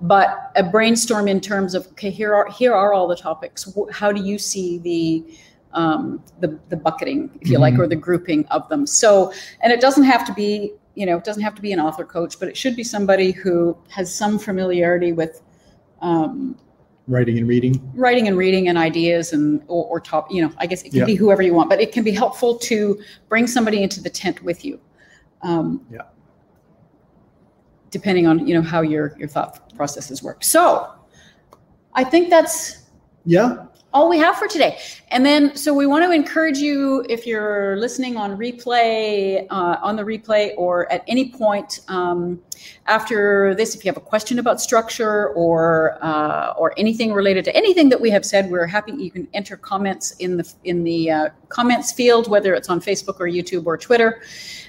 but 0.00 0.52
a 0.56 0.62
brainstorm 0.62 1.28
in 1.28 1.40
terms 1.40 1.74
of 1.74 1.86
okay 1.88 2.10
here 2.10 2.34
are 2.34 2.50
here 2.50 2.74
are 2.74 2.92
all 2.92 3.06
the 3.06 3.16
topics. 3.16 3.72
How 3.90 4.12
do 4.12 4.22
you 4.22 4.38
see 4.38 4.78
the 4.78 5.38
um, 5.72 6.22
the, 6.40 6.58
the 6.68 6.76
bucketing 6.76 7.30
if 7.40 7.48
you 7.48 7.54
mm-hmm. 7.54 7.62
like 7.62 7.78
or 7.78 7.86
the 7.86 7.96
grouping 7.96 8.44
of 8.46 8.68
them? 8.68 8.86
So 8.86 9.32
and 9.60 9.72
it 9.72 9.80
doesn't 9.80 10.04
have 10.04 10.26
to 10.26 10.32
be 10.32 10.72
you 10.94 11.06
know 11.06 11.16
it 11.16 11.24
doesn't 11.24 11.42
have 11.42 11.54
to 11.54 11.62
be 11.62 11.72
an 11.72 11.80
author 11.80 12.04
coach 12.04 12.38
but 12.38 12.48
it 12.48 12.56
should 12.56 12.76
be 12.76 12.84
somebody 12.84 13.30
who 13.30 13.76
has 13.88 14.14
some 14.14 14.38
familiarity 14.38 15.12
with 15.12 15.42
um, 16.00 16.56
writing 17.08 17.38
and 17.38 17.48
reading? 17.48 17.92
writing 17.94 18.28
and 18.28 18.36
reading 18.36 18.68
and 18.68 18.76
ideas 18.76 19.32
and 19.32 19.62
or, 19.68 19.86
or 19.86 20.00
top 20.00 20.30
you 20.30 20.42
know 20.42 20.52
i 20.58 20.66
guess 20.66 20.82
it 20.82 20.90
can 20.90 21.00
yeah. 21.00 21.04
be 21.04 21.14
whoever 21.14 21.42
you 21.42 21.54
want 21.54 21.70
but 21.70 21.80
it 21.80 21.92
can 21.92 22.04
be 22.04 22.12
helpful 22.12 22.58
to 22.58 23.00
bring 23.28 23.46
somebody 23.46 23.82
into 23.82 24.02
the 24.02 24.10
tent 24.10 24.42
with 24.42 24.64
you. 24.64 24.78
Um, 25.42 25.84
yeah 25.90 26.02
depending 27.92 28.26
on 28.26 28.44
you 28.44 28.54
know 28.54 28.62
how 28.62 28.80
your 28.80 29.14
your 29.16 29.28
thought 29.28 29.72
processes 29.76 30.22
work. 30.22 30.42
So 30.42 30.90
I 31.94 32.02
think 32.02 32.28
that's 32.30 32.86
yeah 33.24 33.66
all 33.92 34.08
we 34.08 34.18
have 34.18 34.36
for 34.36 34.48
today. 34.48 34.78
And 35.08 35.24
then, 35.24 35.56
so 35.56 35.74
we 35.74 35.86
want 35.86 36.04
to 36.04 36.10
encourage 36.10 36.58
you 36.58 37.04
if 37.08 37.26
you're 37.26 37.76
listening 37.76 38.16
on 38.16 38.36
replay, 38.36 39.46
uh, 39.50 39.76
on 39.82 39.96
the 39.96 40.02
replay, 40.02 40.52
or 40.56 40.90
at 40.90 41.04
any 41.06 41.30
point 41.30 41.80
um, 41.88 42.40
after 42.86 43.54
this, 43.54 43.74
if 43.74 43.84
you 43.84 43.88
have 43.90 43.96
a 43.96 44.00
question 44.00 44.38
about 44.38 44.60
structure 44.60 45.28
or 45.30 45.98
uh, 46.02 46.54
or 46.56 46.72
anything 46.76 47.12
related 47.12 47.44
to 47.44 47.56
anything 47.56 47.88
that 47.88 48.00
we 48.00 48.10
have 48.10 48.24
said, 48.24 48.50
we're 48.50 48.66
happy. 48.66 48.92
You 48.92 49.10
can 49.10 49.28
enter 49.34 49.56
comments 49.56 50.12
in 50.18 50.36
the 50.36 50.52
in 50.64 50.84
the 50.84 51.10
uh, 51.10 51.28
comments 51.48 51.92
field, 51.92 52.28
whether 52.28 52.54
it's 52.54 52.68
on 52.68 52.80
Facebook 52.80 53.20
or 53.20 53.26
YouTube 53.26 53.66
or 53.66 53.76
Twitter 53.76 54.22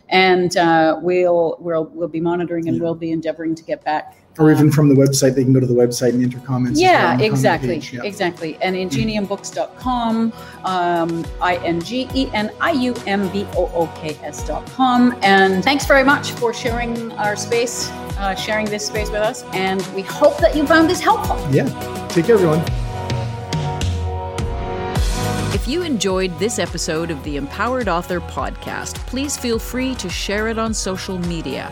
and 0.09 0.57
uh, 0.57 0.99
we'll 1.01 1.57
we'll 1.59 1.85
we'll 1.85 2.07
be 2.07 2.19
monitoring 2.19 2.67
and 2.67 2.79
we'll 2.79 2.95
be 2.95 3.11
endeavoring 3.11 3.55
to 3.55 3.63
get 3.63 3.83
back. 3.83 4.17
Or 4.39 4.51
even 4.51 4.71
from 4.71 4.89
the 4.89 4.95
website, 4.95 5.35
they 5.35 5.43
can 5.43 5.53
go 5.53 5.59
to 5.59 5.67
the 5.67 5.75
website 5.75 6.09
and 6.09 6.23
enter 6.23 6.39
comments. 6.39 6.81
Yeah, 6.81 7.15
well 7.15 7.23
exactly, 7.23 7.77
yeah. 7.77 8.01
exactly. 8.03 8.57
And 8.61 8.75
ingeniumbooks.com, 8.75 10.33
um, 10.65 11.25
I 11.39 11.57
N 11.57 11.79
G 11.81 12.09
E 12.15 12.29
N 12.33 12.51
I 12.59 12.71
U 12.71 12.95
M 13.05 13.29
B 13.29 13.45
O 13.55 13.69
O 13.75 13.87
K 13.95 14.17
S.com. 14.23 15.15
And 15.21 15.63
thanks 15.63 15.85
very 15.85 16.03
much 16.03 16.31
for 16.31 16.51
sharing 16.51 17.11
our 17.13 17.35
space 17.35 17.91
uh, 18.17 18.35
sharing 18.35 18.65
this 18.65 18.87
space 18.87 19.09
with 19.09 19.21
us. 19.21 19.43
And 19.53 19.85
we 19.95 20.01
hope 20.01 20.37
that 20.37 20.55
you 20.55 20.65
found 20.65 20.89
this 20.89 20.99
helpful. 20.99 21.37
Yeah. 21.51 21.67
Take 22.09 22.25
care, 22.25 22.35
everyone. 22.35 22.82
If 25.53 25.67
you 25.67 25.83
enjoyed 25.83 26.37
this 26.39 26.57
episode 26.57 27.11
of 27.11 27.23
the 27.23 27.37
Empowered 27.37 27.87
Author 27.87 28.19
podcast, 28.21 28.95
please 29.05 29.37
feel 29.37 29.59
free 29.59 29.93
to 29.95 30.09
share 30.09 30.47
it 30.47 30.57
on 30.57 30.73
social 30.73 31.19
media. 31.19 31.71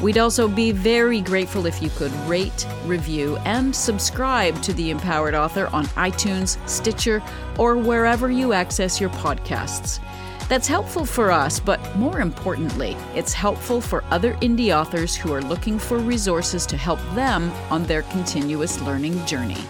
We'd 0.00 0.16
also 0.16 0.48
be 0.48 0.72
very 0.72 1.20
grateful 1.20 1.66
if 1.66 1.82
you 1.82 1.90
could 1.90 2.10
rate, 2.26 2.66
review, 2.86 3.36
and 3.44 3.76
subscribe 3.76 4.62
to 4.62 4.72
The 4.72 4.88
Empowered 4.88 5.34
Author 5.34 5.68
on 5.74 5.84
iTunes, 5.88 6.56
Stitcher, 6.66 7.22
or 7.58 7.76
wherever 7.76 8.30
you 8.30 8.54
access 8.54 8.98
your 8.98 9.10
podcasts. 9.10 10.00
That's 10.48 10.66
helpful 10.66 11.04
for 11.04 11.30
us, 11.30 11.60
but 11.60 11.96
more 11.96 12.22
importantly, 12.22 12.96
it's 13.14 13.34
helpful 13.34 13.82
for 13.82 14.04
other 14.04 14.36
indie 14.36 14.74
authors 14.74 15.14
who 15.14 15.34
are 15.34 15.42
looking 15.42 15.78
for 15.78 15.98
resources 15.98 16.64
to 16.64 16.78
help 16.78 17.00
them 17.14 17.50
on 17.70 17.84
their 17.84 18.02
continuous 18.04 18.80
learning 18.80 19.22
journey. 19.26 19.62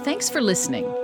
Thanks 0.00 0.28
for 0.28 0.40
listening. 0.40 1.03